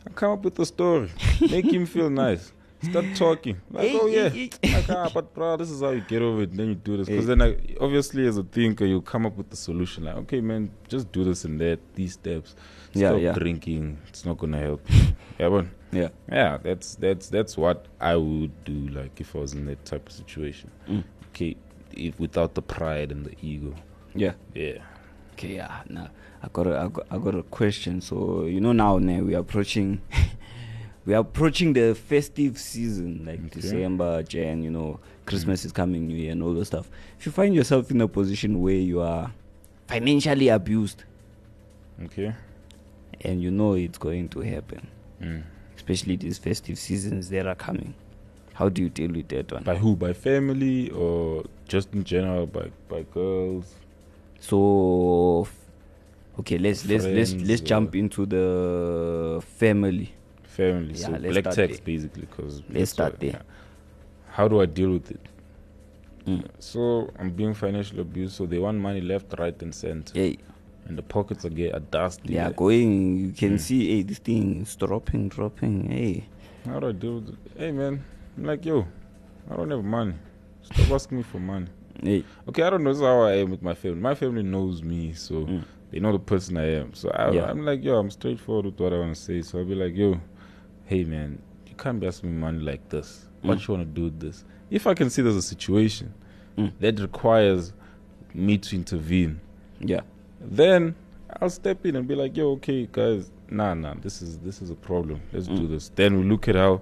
I 0.05 0.09
come 0.11 0.31
up 0.31 0.43
with 0.43 0.57
a 0.59 0.65
story, 0.65 1.09
make 1.41 1.65
him 1.71 1.85
feel 1.85 2.09
nice. 2.25 2.51
Start 2.83 3.05
talking. 3.15 3.61
Like, 3.69 3.91
oh 3.93 4.07
yeah, 4.07 4.29
like, 4.63 4.89
ah, 4.89 5.09
but 5.13 5.33
bro, 5.33 5.55
this 5.57 5.69
is 5.69 5.81
how 5.81 5.91
you 5.91 6.01
get 6.01 6.21
over 6.21 6.43
it. 6.43 6.55
Then 6.55 6.69
you 6.69 6.75
do 6.75 6.97
this 6.97 7.07
because 7.07 7.27
then, 7.27 7.41
I, 7.41 7.55
obviously, 7.79 8.25
as 8.27 8.37
a 8.37 8.43
thinker, 8.43 8.85
you 8.85 9.01
come 9.01 9.25
up 9.25 9.37
with 9.37 9.49
the 9.49 9.55
solution. 9.55 10.05
Like, 10.05 10.15
okay, 10.17 10.41
man, 10.41 10.71
just 10.87 11.11
do 11.11 11.23
this 11.23 11.45
and 11.45 11.59
that, 11.61 11.79
these 11.95 12.13
steps. 12.13 12.55
Yeah, 12.93 13.09
Stop 13.09 13.21
yeah. 13.21 13.31
drinking. 13.33 13.99
It's 14.07 14.25
not 14.25 14.37
gonna 14.37 14.57
help. 14.59 14.85
yeah, 15.39 15.49
but 15.49 15.65
Yeah. 15.91 16.09
yeah, 16.31 16.57
that's 16.57 16.95
that's 16.95 17.29
that's 17.29 17.55
what 17.57 17.85
I 17.99 18.15
would 18.15 18.63
do. 18.65 18.87
Like 18.89 19.21
if 19.21 19.35
I 19.35 19.39
was 19.39 19.53
in 19.53 19.65
that 19.67 19.85
type 19.85 20.07
of 20.07 20.13
situation. 20.13 20.71
Mm. 20.89 21.03
Okay, 21.29 21.55
if 21.93 22.19
without 22.19 22.55
the 22.55 22.61
pride 22.61 23.11
and 23.11 23.25
the 23.25 23.35
ego. 23.41 23.75
Yeah. 24.15 24.33
Yeah. 24.53 24.79
Okay, 25.33 25.55
yeah. 25.55 25.81
Now 25.87 26.09
I 26.43 26.47
got 26.51 26.67
a, 26.67 26.77
I 26.79 26.87
got, 26.87 27.05
I 27.11 27.17
got 27.17 27.35
a 27.35 27.43
question. 27.43 28.01
So 28.01 28.45
you 28.45 28.59
know 28.59 28.71
now, 28.73 28.97
now 28.97 29.21
we 29.21 29.35
are 29.35 29.39
approaching, 29.39 30.01
we 31.05 31.13
are 31.13 31.21
approaching 31.21 31.73
the 31.73 31.95
festive 31.95 32.57
season, 32.57 33.23
like 33.25 33.39
Okay. 33.45 33.61
December, 33.61 34.23
Jan. 34.23 34.61
You 34.63 34.69
know, 34.71 34.99
Christmas 35.25 35.65
is 35.65 35.71
coming, 35.71 36.07
New 36.07 36.15
Year, 36.15 36.31
and 36.31 36.43
all 36.43 36.53
the 36.53 36.65
stuff. 36.65 36.89
If 37.19 37.25
you 37.25 37.31
find 37.31 37.55
yourself 37.55 37.89
in 37.91 38.01
a 38.01 38.07
position 38.07 38.61
where 38.61 38.75
you 38.75 39.01
are 39.01 39.31
financially 39.87 40.49
abused, 40.49 41.03
Okay. 42.05 42.33
and 43.21 43.41
you 43.41 43.51
know 43.51 43.73
it's 43.73 43.97
going 43.97 44.29
to 44.29 44.41
happen, 44.41 44.87
Mm. 45.21 45.43
especially 45.75 46.15
these 46.17 46.37
festive 46.37 46.77
seasons 46.77 47.29
that 47.29 47.45
are 47.47 47.55
coming, 47.55 47.93
how 48.53 48.69
do 48.69 48.81
you 48.81 48.89
deal 48.89 49.11
with 49.11 49.27
that 49.29 49.51
one? 49.51 49.63
By 49.63 49.75
who? 49.75 49.95
By 49.95 50.13
family 50.13 50.89
or 50.91 51.43
just 51.67 51.93
in 51.93 52.03
general? 52.03 52.45
By 52.47 52.71
by 52.89 53.03
girls? 53.13 53.73
So, 54.39 55.47
okay, 56.39 56.57
let's 56.57 56.85
let's 56.85 57.05
let's 57.05 57.33
let's 57.33 57.61
uh, 57.61 57.65
jump 57.65 57.95
into 57.95 58.25
the 58.25 59.41
family. 59.57 60.13
Family. 60.51 60.93
Yeah, 60.95 61.07
so 61.07 61.13
black 61.31 61.43
text 61.45 61.57
there. 61.57 61.77
basically. 61.95 62.21
Because 62.29 62.61
Let's 62.69 62.91
start 62.91 63.19
there. 63.19 63.41
How 64.31 64.47
do 64.47 64.61
I 64.61 64.65
deal 64.65 64.91
with 64.91 65.11
it? 65.11 65.19
Mm. 66.25 66.45
So 66.59 67.09
I'm 67.19 67.31
being 67.31 67.53
financially 67.53 68.01
abused. 68.01 68.35
So 68.35 68.45
they 68.45 68.59
want 68.59 68.77
money 68.79 69.01
left, 69.01 69.33
right, 69.39 69.59
and 69.61 69.73
center, 69.73 70.19
Yeah, 70.19 70.35
and 70.85 70.97
the 70.97 71.01
pockets 71.03 71.45
are 71.45 71.49
get 71.49 71.73
are 71.73 71.79
dusty. 71.79 72.33
yeah, 72.33 72.51
going. 72.51 73.17
You 73.17 73.31
can 73.31 73.55
Mm. 73.55 73.59
see, 73.59 73.87
hey, 73.95 74.01
this 74.03 74.19
thing 74.19 74.61
is 74.61 74.75
dropping, 74.75 75.29
dropping. 75.29 75.89
Hey, 75.89 76.25
How 76.65 76.79
do 76.79 76.89
I 76.89 76.91
deal 76.91 77.15
with 77.15 77.29
it? 77.29 77.35
Hey 77.57 77.71
man, 77.71 78.03
I'm 78.37 78.43
like 78.45 78.63
yo, 78.65 78.85
I 79.49 79.55
don't 79.55 79.71
have 79.71 79.83
money. 79.83 80.13
Stop 80.63 80.91
asking 80.97 81.17
me 81.19 81.23
for 81.23 81.39
money. 81.39 81.67
hey, 82.03 82.23
Okay, 82.47 82.61
I 82.63 82.69
don't 82.69 82.83
know 82.83 82.91
this 82.91 82.97
is 82.99 83.03
how 83.03 83.21
I 83.21 83.33
am 83.37 83.49
with 83.49 83.63
my 83.63 83.73
family. 83.73 83.99
My 83.99 84.13
family 84.15 84.43
knows 84.43 84.83
me, 84.83 85.13
so 85.13 85.45
Mm. 85.45 85.63
they 85.91 85.99
know 85.99 86.11
the 86.11 86.19
person 86.19 86.57
I 86.57 86.67
am. 86.81 86.93
So 86.93 87.09
I, 87.09 87.31
Yeah. 87.31 87.49
I'm 87.49 87.65
like, 87.65 87.83
yo, 87.83 87.97
I'm 87.97 88.11
straightforward 88.11 88.65
with 88.65 88.79
what 88.79 88.93
I 88.93 88.99
want 88.99 89.15
to 89.15 89.21
say. 89.21 89.41
So 89.41 89.57
I'll 89.59 89.65
be 89.65 89.73
like, 89.75 89.95
yo, 89.95 90.19
hey 90.91 91.05
man, 91.05 91.41
you 91.67 91.73
can't 91.77 92.01
be 92.01 92.05
asking 92.07 92.33
me 92.33 92.37
money 92.37 92.59
like 92.59 92.89
this. 92.89 93.25
What 93.43 93.59
Mm. 93.59 93.67
you 93.67 93.73
want 93.75 93.95
to 93.95 94.01
do 94.01 94.09
this? 94.25 94.43
If 94.69 94.85
I 94.87 94.93
can 94.93 95.09
see 95.09 95.21
there's 95.21 95.37
a 95.37 95.41
situation 95.41 96.13
Mm. 96.57 96.73
that 96.81 96.99
requires 96.99 97.71
me 98.33 98.57
to 98.57 98.75
intervene, 98.75 99.39
yeah, 99.79 100.01
then 100.41 100.95
I'll 101.39 101.49
step 101.49 101.85
in 101.85 101.95
and 101.95 102.05
be 102.09 102.13
like, 102.15 102.35
yo, 102.35 102.51
okay, 102.57 102.89
guys, 102.91 103.31
nah, 103.49 103.73
nah, 103.73 103.93
this 104.01 104.21
is 104.21 104.39
this 104.39 104.61
is 104.61 104.69
a 104.69 104.75
problem. 104.75 105.21
Let's 105.31 105.47
do 105.47 105.61
Mm. 105.65 105.69
this. 105.69 105.89
Then 105.95 106.17
we 106.19 106.23
look 106.25 106.49
at 106.49 106.55
how 106.55 106.81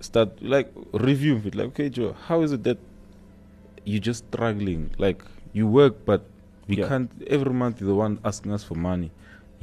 start 0.00 0.42
like 0.42 0.72
review 0.94 1.42
it. 1.44 1.54
Like, 1.54 1.66
okay, 1.68 1.90
Joe, 1.90 2.16
how 2.28 2.40
is 2.40 2.52
it 2.52 2.64
that 2.64 2.78
you're 3.84 4.00
just 4.00 4.24
struggling? 4.32 4.92
Like 4.96 5.22
you 5.52 5.66
work, 5.66 6.06
but 6.06 6.22
we 6.68 6.76
Yeah. 6.78 6.88
can't 6.88 7.10
every 7.26 7.52
month 7.52 7.80
you're 7.82 7.90
the 7.90 7.94
one 8.06 8.18
asking 8.24 8.50
us 8.52 8.64
for 8.64 8.76
money. 8.76 9.10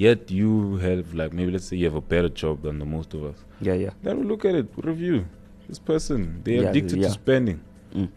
Yet 0.05 0.31
you 0.39 0.77
have 0.85 1.13
like 1.13 1.31
maybe 1.37 1.51
let's 1.55 1.65
say 1.69 1.75
you 1.81 1.85
have 1.89 1.95
a 2.03 2.05
better 2.13 2.29
job 2.43 2.55
than 2.65 2.75
the 2.83 2.85
most 2.95 3.13
of 3.17 3.21
us. 3.31 3.37
yeah, 3.67 3.73
yeah. 3.85 3.91
Then 4.03 4.13
we 4.19 4.25
look 4.31 4.43
at 4.49 4.55
it, 4.61 4.67
review 4.91 5.25
this 5.67 5.79
person. 5.91 6.19
They're 6.43 6.63
Yeah, 6.63 6.69
addicted 6.69 6.97
yeah. 6.99 7.07
to 7.07 7.13
spending 7.21 7.59
Mm. 7.95 8.09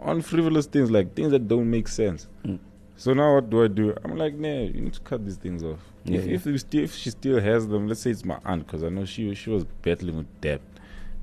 on 0.00 0.22
frivolous 0.22 0.66
things, 0.66 0.90
like 0.90 1.14
things 1.14 1.30
that 1.34 1.46
don't 1.52 1.68
make 1.76 1.86
sense. 1.88 2.26
Mm. 2.44 2.58
So 2.96 3.12
now 3.14 3.34
what 3.34 3.50
do 3.50 3.62
I 3.64 3.68
do? 3.68 3.94
I'm 4.04 4.16
like, 4.16 4.34
nah, 4.34 4.62
you 4.74 4.80
need 4.86 4.94
to 4.94 5.00
cut 5.00 5.24
these 5.24 5.36
things 5.36 5.62
off. 5.62 5.78
Yeah, 6.04 6.20
if, 6.20 6.46
yeah. 6.46 6.54
if, 6.54 6.74
if 6.74 6.94
she 6.94 7.10
still 7.10 7.40
has 7.40 7.68
them, 7.68 7.86
let's 7.88 8.00
say 8.00 8.10
it's 8.10 8.24
my 8.24 8.38
aunt, 8.44 8.66
because 8.66 8.82
I 8.82 8.88
know 8.88 9.04
she 9.04 9.34
she 9.34 9.50
was 9.50 9.64
battling 9.82 10.16
with 10.16 10.30
debt. 10.40 10.60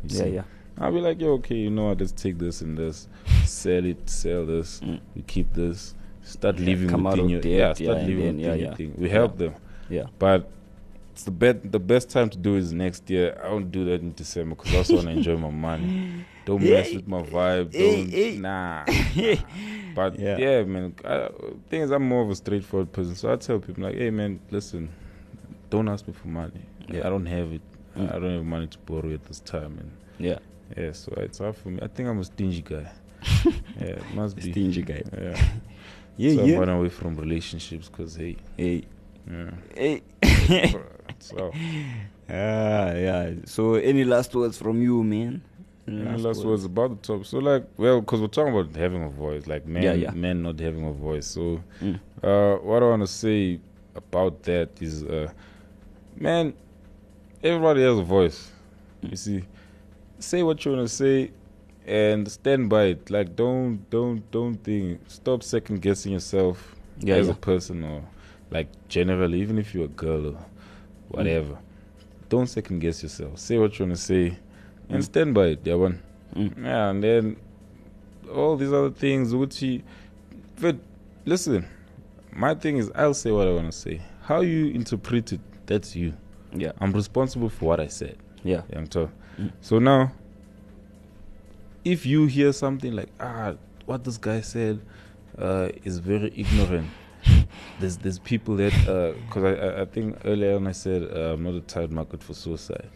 Yeah, 0.04 0.24
see. 0.24 0.30
yeah. 0.38 0.44
I'll 0.80 0.94
be 0.94 1.02
like, 1.02 1.20
yo, 1.20 1.30
okay, 1.40 1.56
you 1.56 1.72
know 1.72 1.86
what? 1.90 2.00
Let's 2.00 2.12
take 2.12 2.38
this 2.38 2.62
and 2.62 2.78
this, 2.78 3.08
sell 3.46 3.84
it, 3.94 4.08
sell 4.10 4.46
this, 4.46 4.80
Mm. 4.82 5.00
we 5.16 5.22
keep 5.24 5.54
this, 5.54 5.96
start 6.28 6.60
Yeah, 6.60 6.66
living 6.66 6.90
come 6.90 7.08
out 7.08 7.18
your 7.18 7.42
debt, 7.42 7.52
yeah, 7.52 7.58
yeah, 7.68 7.74
start 7.74 7.98
and 8.00 8.08
living 8.08 8.38
then- 8.38 8.60
yeah, 8.60 8.74
yeah. 8.78 8.88
We 8.98 9.10
help 9.10 9.38
them, 9.38 9.54
Yeah. 9.90 10.08
but 10.20 10.50
it's 11.12 11.24
the 11.24 11.32
best 11.32 11.58
the 11.72 11.80
best 11.80 12.10
time 12.10 12.30
to 12.30 12.38
do 12.38 12.56
is 12.56 12.72
next 12.74 13.10
year. 13.10 13.40
I 13.44 13.50
won't 13.52 13.72
do 13.72 13.86
that 13.86 14.02
in 14.02 14.12
December 14.14 14.56
because 14.56 14.74
I 14.74 14.78
also 14.78 14.96
want 14.96 15.08
to 15.08 15.14
enjoy 15.14 15.38
my 15.38 15.50
money. 15.50 16.26
Don't 16.46 16.62
mess 16.64 16.94
with 16.94 17.08
my 17.08 17.20
eh, 17.20 17.24
vibe. 17.26 17.76
Eh, 17.76 17.96
don't 17.96 18.10
hey. 18.10 18.38
nah. 18.38 18.86
nah. 18.86 19.36
But 19.96 20.18
Yeah. 20.20 20.38
yeah, 20.38 20.64
man. 20.64 20.94
I, 21.04 21.30
thing 21.70 21.82
is, 21.82 21.92
I'm 21.92 22.08
more 22.08 22.22
of 22.24 22.30
a 22.30 22.36
straightforward 22.36 22.92
person, 22.94 23.16
so 23.16 23.32
I 23.34 23.36
tell 23.36 23.60
people 23.60 23.84
like, 23.84 23.96
"Hey, 23.96 24.12
man, 24.12 24.40
listen, 24.52 24.90
don't 25.70 25.88
ask 25.90 26.08
me 26.08 26.14
for 26.14 26.28
money. 26.30 26.62
Yeah. 26.88 27.06
I 27.06 27.10
don't 27.10 27.26
have 27.26 27.52
it. 27.52 27.62
Mm. 27.98 28.10
I 28.16 28.20
don't 28.20 28.34
have 28.38 28.46
money 28.46 28.68
to 28.68 28.78
borrow 28.86 29.12
at 29.14 29.24
this 29.26 29.40
time." 29.42 29.74
And 29.82 29.92
Yeah, 30.20 30.40
yeah, 30.78 30.92
so 30.94 31.12
it's 31.18 31.40
hard 31.40 31.56
for 31.58 31.70
me. 31.70 31.80
I 31.82 31.88
think 31.88 32.08
I'm 32.10 32.20
a 32.20 32.24
stingy 32.24 32.62
guy. 32.62 32.88
yeah, 33.82 33.98
it 34.00 34.14
must 34.16 34.36
be. 34.38 34.44
stingy 34.52 34.84
guy. 34.84 35.02
Yeah, 35.20 35.36
Yeah, 36.18 36.36
so 36.36 36.46
yeah. 36.46 36.58
running 36.58 36.76
away 36.78 36.90
from 36.90 37.16
relationships 37.16 37.90
because 37.90 38.16
hey, 38.16 38.36
Hey, 38.58 38.84
yeah. 39.30 39.52
hey. 39.76 40.02
so 41.20 41.52
Ah, 42.30 42.92
yeah. 42.94 43.32
So, 43.46 43.76
any 43.76 44.04
last 44.04 44.36
words 44.36 44.58
from 44.58 44.82
you, 44.82 45.02
man? 45.04 45.42
Any 45.88 46.04
Yeah, 46.04 46.18
last 46.18 46.44
words 46.44 46.66
about 46.66 46.90
the 47.02 47.08
top. 47.08 47.26
So 47.26 47.38
like, 47.40 47.66
well, 47.78 48.02
because 48.02 48.20
we're 48.20 48.28
talking 48.28 48.54
about 48.58 48.76
having 48.76 49.04
a 49.04 49.10
voice, 49.10 49.48
like 49.48 49.66
men, 49.66 49.84
Yeah, 49.84 49.94
yeah. 49.94 50.12
men 50.12 50.44
not 50.44 50.60
having 50.60 50.86
a 50.86 50.92
voice. 50.92 51.26
So, 51.28 51.64
Mm. 51.82 52.00
uh, 52.22 52.58
what 52.58 52.84
I 52.84 52.88
want 52.88 53.04
to 53.04 53.08
say 53.08 53.60
about 53.96 54.44
that 54.44 54.70
is, 54.82 55.04
uh, 55.04 55.32
man, 56.18 56.54
everybody 57.42 57.82
has 57.84 57.98
a 57.98 58.04
voice. 58.04 58.52
Mm. 59.04 59.12
You 59.12 59.16
see, 59.18 59.44
say 60.20 60.44
what 60.44 60.66
you 60.66 60.74
want 60.74 60.88
to 60.90 60.94
say, 60.94 61.32
and 61.88 62.30
stand 62.30 62.70
by 62.70 62.84
it. 62.86 63.10
Like, 63.10 63.36
don't, 63.36 63.90
don't, 63.90 64.30
don't 64.32 64.56
think. 64.64 65.02
Stop 65.08 65.44
second 65.44 65.82
guessing 65.82 66.12
yourself 66.14 66.76
Yeah, 67.00 67.16
as 67.16 67.28
yeah. 67.28 67.34
a 67.34 67.36
person, 67.36 67.84
or 67.84 68.04
like 68.52 68.68
generally, 68.90 69.42
even 69.42 69.58
if 69.58 69.74
you're 69.74 69.86
a 69.86 69.88
girl 69.90 70.28
or 70.28 70.46
whatever. 71.10 71.58
Don't 72.30 72.48
second 72.48 72.80
guess 72.80 73.02
yourself. 73.04 73.40
Say 73.40 73.58
what 73.58 73.78
you 73.80 73.86
want 73.86 73.98
to 73.98 74.02
say, 74.02 74.38
and 74.90 75.02
Mm. 75.02 75.04
stand 75.06 75.34
by 75.34 75.46
it. 75.48 75.60
Yeah, 75.64 75.76
one. 75.76 76.02
Mm. 76.36 76.64
Yeah, 76.64 76.90
and 76.90 77.04
then 77.04 77.38
all 78.34 78.58
these 78.58 78.74
other 78.74 78.92
things, 78.92 79.34
which 79.34 79.60
he, 79.60 79.84
but 80.60 80.76
listen, 81.26 81.66
my 82.34 82.54
thing 82.54 82.78
is, 82.78 82.92
I'll 82.96 83.14
say 83.14 83.32
what 83.32 83.48
I 83.48 83.52
want 83.52 83.72
to 83.72 83.78
say. 83.78 84.02
How 84.24 84.42
you 84.42 84.68
interpret 84.68 85.32
it, 85.32 85.40
that's 85.66 85.96
you. 85.96 86.14
Yeah, 86.54 86.74
I'm 86.82 86.92
responsible 86.92 87.50
for 87.50 87.66
what 87.66 87.80
I 87.80 87.88
said. 87.88 88.18
yeah. 88.44 88.64
Yeah, 88.70 88.78
I'm. 88.80 88.88
Mm. 88.88 89.52
So 89.62 89.80
now, 89.80 90.12
if 91.84 92.06
you 92.06 92.26
hear 92.26 92.52
something 92.54 92.94
like, 92.96 93.10
ah, 93.20 93.56
what 93.86 94.04
this 94.04 94.18
guy 94.18 94.42
said 94.42 94.82
uh, 95.38 95.70
is 95.84 96.00
very 96.00 96.34
ignorant. 96.36 96.90
There's 97.80 97.98
there's 97.98 98.20
people 98.20 98.56
that 98.58 98.72
because 99.28 99.44
I, 99.44 99.54
I 99.54 99.82
I 99.82 99.86
think 99.86 100.18
earlier 100.26 100.56
on 100.56 100.68
I 100.68 100.72
said 100.72 101.04
uh, 101.04 101.34
I'm 101.34 101.44
not 101.44 101.56
a 101.56 101.62
tired 101.62 101.92
market 101.92 102.24
for 102.24 102.34
suicide. 102.34 102.90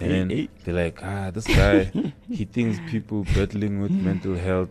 And 0.00 0.30
Hey, 0.30 0.42
hey. 0.42 0.48
they're 0.64 0.74
like, 0.74 1.00
ah, 1.02 1.30
this 1.30 1.46
guy, 1.46 1.90
he 2.30 2.44
thinks 2.44 2.78
people 2.88 3.24
battling 3.34 3.80
with 3.80 3.90
mental 3.90 4.36
health 4.36 4.70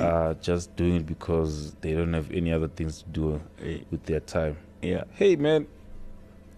are 0.00 0.34
just 0.34 0.74
doing 0.76 0.96
it 0.96 1.06
because 1.06 1.74
they 1.80 1.92
don't 1.92 2.12
have 2.12 2.30
any 2.32 2.52
other 2.52 2.68
things 2.68 3.02
to 3.02 3.08
do 3.10 3.40
with 3.90 4.02
their 4.04 4.20
time. 4.20 4.56
Yeah. 4.82 5.04
Hey, 5.12 5.36
man, 5.36 5.66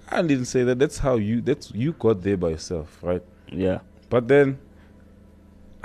I 0.09 0.23
didn't 0.23 0.47
say 0.47 0.65
that. 0.65 0.79
That's 0.79 0.99
how 0.99 1.17
you. 1.17 1.41
That's 1.41 1.73
you 1.73 1.93
got 1.93 2.23
there 2.23 2.37
by 2.37 2.51
yourself, 2.51 2.99
right? 3.03 3.23
Yeah. 3.49 3.81
But 4.09 4.29
then 4.29 4.59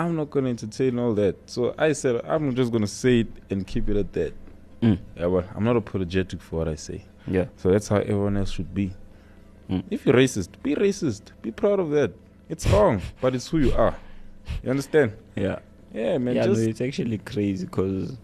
I'm 0.01 0.15
not 0.15 0.29
gonna 0.31 0.49
entertain 0.49 0.97
all 0.99 1.13
that. 1.13 1.35
So 1.49 1.73
I 1.77 1.93
said 1.93 2.21
I'm 2.25 2.55
just 2.55 2.71
gonna 2.71 2.87
say 2.87 3.21
it 3.21 3.27
and 3.49 3.65
keep 3.65 3.89
it 3.89 3.97
at 3.97 4.13
that. 4.13 4.33
Mm. 4.81 4.97
Yeah, 5.15 5.27
but 5.27 5.47
I'm 5.55 5.63
not 5.63 5.75
apologetic 5.77 6.41
for 6.41 6.57
what 6.57 6.67
I 6.67 6.75
say. 6.75 7.05
Yeah. 7.27 7.45
So 7.57 7.71
that's 7.71 7.87
how 7.87 7.97
everyone 7.97 8.35
else 8.37 8.51
should 8.51 8.73
be. 8.73 8.93
Mm. 9.69 9.83
If 9.91 10.05
you're 10.05 10.15
racist, 10.15 10.49
be 10.63 10.75
racist. 10.75 11.31
Be 11.41 11.51
proud 11.51 11.79
of 11.79 11.91
that. 11.91 12.11
It's 12.49 12.67
wrong, 12.67 13.01
but 13.21 13.35
it's 13.35 13.47
who 13.47 13.59
you 13.59 13.73
are. 13.73 13.95
You 14.63 14.71
understand? 14.71 15.13
Yeah. 15.35 15.59
Yeah, 15.93 16.17
man. 16.17 16.35
yeah, 16.35 16.45
just 16.45 16.61
no, 16.61 16.67
it's 16.67 16.81
actually 16.81 17.17
crazy 17.19 17.65
because 17.65 18.17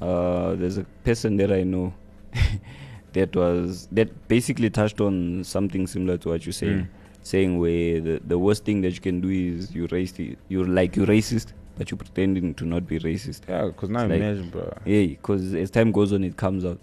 uh, 0.00 0.54
there's 0.54 0.78
a 0.78 0.84
person 1.04 1.36
that 1.38 1.52
I 1.52 1.62
know 1.64 1.92
that 3.12 3.34
was 3.36 3.88
that 3.92 4.28
basically 4.28 4.70
touched 4.70 5.00
on 5.00 5.42
something 5.44 5.86
similar 5.86 6.16
to 6.18 6.28
what 6.30 6.46
you're 6.46 6.52
saying, 6.52 6.82
Mm. 6.82 6.88
Saying 7.22 7.58
where 7.58 8.00
the, 8.00 8.20
the 8.26 8.38
worst 8.38 8.64
thing 8.64 8.80
that 8.82 8.92
you 8.94 9.00
can 9.00 9.20
do 9.20 9.28
is 9.28 9.74
you 9.74 9.86
racist, 9.88 10.36
you're 10.48 10.66
like 10.66 10.96
you're 10.96 11.06
racist, 11.06 11.52
but 11.76 11.90
you're 11.90 11.98
pretending 11.98 12.54
to 12.54 12.64
not 12.64 12.86
be 12.86 12.98
racist. 12.98 13.42
yeah, 13.48 13.66
because 13.66 13.90
now 13.90 14.00
It's 14.02 14.10
like- 14.10 14.20
imagine, 14.20 14.50
bro. 14.50 14.72
Yeah, 14.84 15.06
because 15.06 15.54
as 15.54 15.70
time 15.70 15.92
goes 15.92 16.12
on, 16.12 16.24
it 16.24 16.36
comes 16.36 16.64
out 16.64 16.78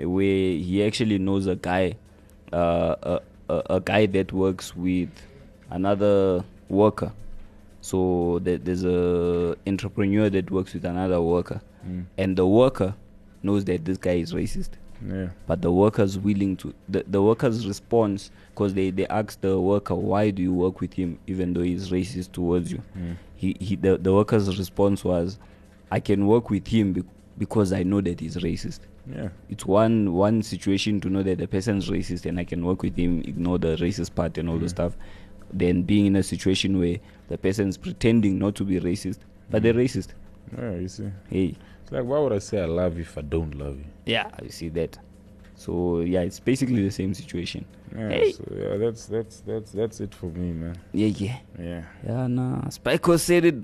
uh, 0.00 0.08
where 0.08 0.24
he 0.24 0.84
actually 0.84 1.18
knows 1.18 1.46
a 1.46 1.56
guy, 1.56 1.96
uh, 2.52 2.94
a, 3.02 3.20
a, 3.48 3.62
a 3.76 3.80
guy 3.80 4.06
that 4.06 4.32
works 4.32 4.76
with 4.76 5.10
another 5.70 6.44
worker. 6.68 7.12
So 7.80 8.38
there, 8.42 8.58
there's 8.58 8.84
a 8.84 9.56
entrepreneur 9.66 10.28
that 10.30 10.50
works 10.50 10.74
with 10.74 10.84
another 10.84 11.20
worker, 11.22 11.60
Mm. 11.86 12.06
and 12.18 12.36
the 12.36 12.44
worker 12.46 12.94
knows 13.42 13.64
that 13.66 13.84
this 13.84 13.98
guy 13.98 14.14
is 14.14 14.32
racist. 14.34 14.70
Yeah. 15.06 15.28
But 15.46 15.62
the 15.62 15.70
worker's 15.70 16.18
willing 16.18 16.56
to 16.58 16.74
the, 16.88 17.04
the 17.06 17.22
worker's 17.22 17.66
response 17.66 18.30
because 18.50 18.74
they, 18.74 18.90
they 18.90 19.06
ask 19.06 19.40
the 19.40 19.60
worker 19.60 19.94
why 19.94 20.30
do 20.30 20.42
you 20.42 20.52
work 20.52 20.80
with 20.80 20.92
him 20.92 21.18
even 21.26 21.54
though 21.54 21.62
he's 21.62 21.90
racist 21.90 22.32
towards 22.32 22.72
you. 22.72 22.82
Mm. 22.96 23.16
He, 23.36 23.56
he 23.60 23.76
the, 23.76 23.96
the 23.98 24.12
worker's 24.12 24.58
response 24.58 25.04
was, 25.04 25.38
I 25.90 26.00
can 26.00 26.26
work 26.26 26.50
with 26.50 26.66
him 26.66 26.92
be- 26.92 27.04
because 27.36 27.72
I 27.72 27.84
know 27.84 28.00
that 28.00 28.20
he's 28.20 28.36
racist. 28.36 28.80
Yeah. 29.06 29.28
It's 29.48 29.64
one 29.64 30.12
one 30.12 30.42
situation 30.42 31.00
to 31.02 31.08
know 31.08 31.22
that 31.22 31.38
the 31.38 31.46
person's 31.48 31.88
racist 31.88 32.26
and 32.26 32.38
I 32.38 32.44
can 32.44 32.64
work 32.64 32.82
with 32.82 32.96
him, 32.96 33.20
ignore 33.20 33.58
the 33.58 33.76
racist 33.76 34.14
part 34.14 34.36
and 34.36 34.48
all 34.48 34.58
the 34.58 34.68
stuff. 34.68 34.96
Then 35.52 35.82
being 35.82 36.06
in 36.06 36.16
a 36.16 36.22
situation 36.22 36.78
where 36.78 36.98
the 37.28 37.38
person's 37.38 37.76
pretending 37.76 38.38
not 38.38 38.54
to 38.56 38.64
be 38.64 38.80
racist, 38.80 39.18
but 39.48 39.62
they're 39.62 39.72
racist. 39.72 40.08
Yeah, 40.58 40.72
you 40.72 40.88
see. 40.88 41.10
Hey, 41.30 41.54
It's 41.88 41.92
like, 41.94 42.04
why 42.04 42.18
would 42.18 42.34
I 42.34 42.38
say 42.38 42.60
I 42.60 42.66
love 42.66 42.96
you 42.96 43.02
if 43.02 43.16
I 43.16 43.22
don't 43.22 43.54
love 43.58 43.78
you? 43.78 43.86
yeah, 44.04 44.28
you 44.42 44.50
see 44.50 44.68
that. 44.70 44.98
So 45.54 46.00
yeah, 46.00 46.20
it's 46.20 46.38
basically 46.38 46.82
the 46.82 46.90
same 46.90 47.14
situation. 47.14 47.64
Yeah, 47.96 48.10
Hey. 48.10 48.32
so 48.32 48.44
yeah, 48.54 48.76
that's 48.76 49.06
that's 49.06 49.40
that's 49.40 49.72
that's 49.72 50.00
it 50.00 50.14
for 50.14 50.26
me, 50.26 50.52
man. 50.52 50.76
Yeah, 50.92 51.06
yeah. 51.06 51.38
Yeah. 51.58 51.82
Yeah, 52.06 52.26
nah. 52.26 52.60
Spikos 52.68 53.20
said 53.20 53.46
it 53.46 53.54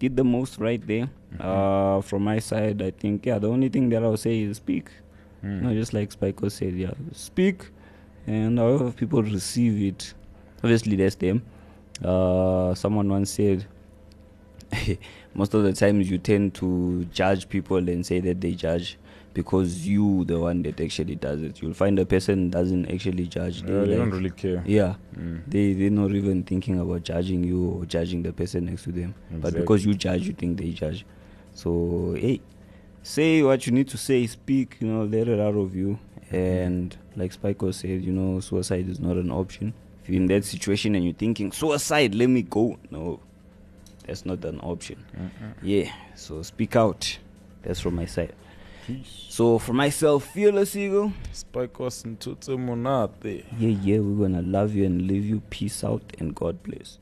did 0.00 0.16
the 0.16 0.24
most 0.24 0.58
right 0.58 0.84
there. 0.84 1.08
Uh, 1.38 2.00
from 2.00 2.24
my 2.24 2.40
side, 2.40 2.82
I 2.82 2.90
think 2.90 3.24
yeah. 3.24 3.38
The 3.38 3.48
only 3.48 3.68
thing 3.68 3.88
that 3.90 4.02
I'll 4.02 4.16
say 4.16 4.40
is 4.40 4.56
speak. 4.56 4.90
Mm. 5.44 5.62
No, 5.62 5.72
just 5.72 5.94
like 5.94 6.10
Spikos 6.10 6.50
said, 6.58 6.74
yeah, 6.74 6.90
speak, 7.12 7.70
and 8.26 8.58
however 8.58 8.90
people 8.90 9.22
receive 9.22 9.80
it, 9.80 10.12
obviously 10.64 10.96
that's 10.96 11.14
them. 11.14 11.40
Uh, 12.04 12.74
someone 12.74 13.08
once 13.08 13.30
said, 13.30 13.64
most 15.34 15.54
of 15.54 15.62
the 15.62 15.72
times 15.72 16.10
you 16.10 16.18
tend 16.18 16.54
to 16.54 17.04
judge 17.12 17.48
people 17.48 17.76
and 17.76 18.04
say 18.04 18.20
that 18.20 18.40
they 18.40 18.52
judge 18.52 18.98
because 19.32 19.86
you 19.86 20.24
the 20.24 20.38
one 20.40 20.62
that 20.62 20.80
actually 20.80 21.14
does 21.14 21.40
it. 21.42 21.62
You'll 21.62 21.72
find 21.74 21.96
a 22.00 22.04
person 22.04 22.50
doesn't 22.50 22.90
actually 22.90 23.28
judge. 23.28 23.62
Yeah, 23.62 23.68
they 23.68 23.86
like- 23.86 23.98
don't 23.98 24.10
really 24.10 24.30
care. 24.30 24.62
yeah, 24.66 24.94
Mm. 25.16 25.42
they 25.46 25.72
they're 25.72 25.90
not 25.90 26.10
even 26.12 26.42
thinking 26.42 26.80
about 26.80 27.04
judging 27.04 27.44
you 27.44 27.64
or 27.70 27.84
judging 27.86 28.22
the 28.24 28.32
person 28.32 28.64
next 28.66 28.84
to 28.84 28.92
them. 28.92 29.14
But 29.40 29.54
because 29.54 29.84
you 29.86 29.94
judge, 29.94 30.26
you 30.26 30.32
think 30.32 30.58
they 30.58 30.70
judge. 30.70 31.04
So 31.54 32.16
hey, 32.18 32.40
say 33.02 33.42
what 33.42 33.66
you 33.66 33.72
need 33.72 33.88
to 33.88 33.96
say, 33.98 34.26
speak. 34.26 34.76
You 34.80 34.88
know, 34.88 35.04
let 35.04 35.28
it 35.28 35.38
out 35.38 35.54
of 35.54 35.74
you. 35.76 35.98
And 36.32 36.96
like 37.16 37.32
Spikos 37.32 37.74
said, 37.74 38.04
you 38.04 38.12
know, 38.12 38.40
suicide 38.40 38.88
is 38.88 39.00
not 39.00 39.16
an 39.16 39.30
option. 39.30 39.74
If 40.02 40.08
you're 40.10 40.20
in 40.22 40.26
that 40.28 40.44
situation 40.44 40.94
and 40.94 41.04
you're 41.04 41.14
thinking 41.14 41.52
suicide, 41.52 42.14
let 42.14 42.28
me 42.28 42.42
go. 42.42 42.78
No, 42.90 43.20
that's 44.10 44.26
not 44.26 44.44
an 44.44 44.58
option. 44.58 45.04
Yeah. 45.62 45.92
So 46.16 46.42
speak 46.42 46.74
out. 46.74 47.18
That's 47.62 47.78
from 47.78 47.94
my 47.94 48.06
side. 48.06 48.32
So 49.04 49.60
for 49.60 49.72
myself, 49.72 50.24
fearless 50.34 50.74
eagle. 50.74 51.12
Spikos 51.32 52.04
into 52.04 52.34
Monate. 52.58 53.44
Yeah, 53.56 53.68
yeah, 53.68 54.00
we're 54.00 54.26
gonna 54.26 54.42
love 54.42 54.74
you 54.74 54.84
and 54.84 55.06
leave 55.06 55.24
you. 55.24 55.42
Peace 55.48 55.84
out 55.84 56.02
and 56.18 56.34
God 56.34 56.60
bless. 56.64 56.98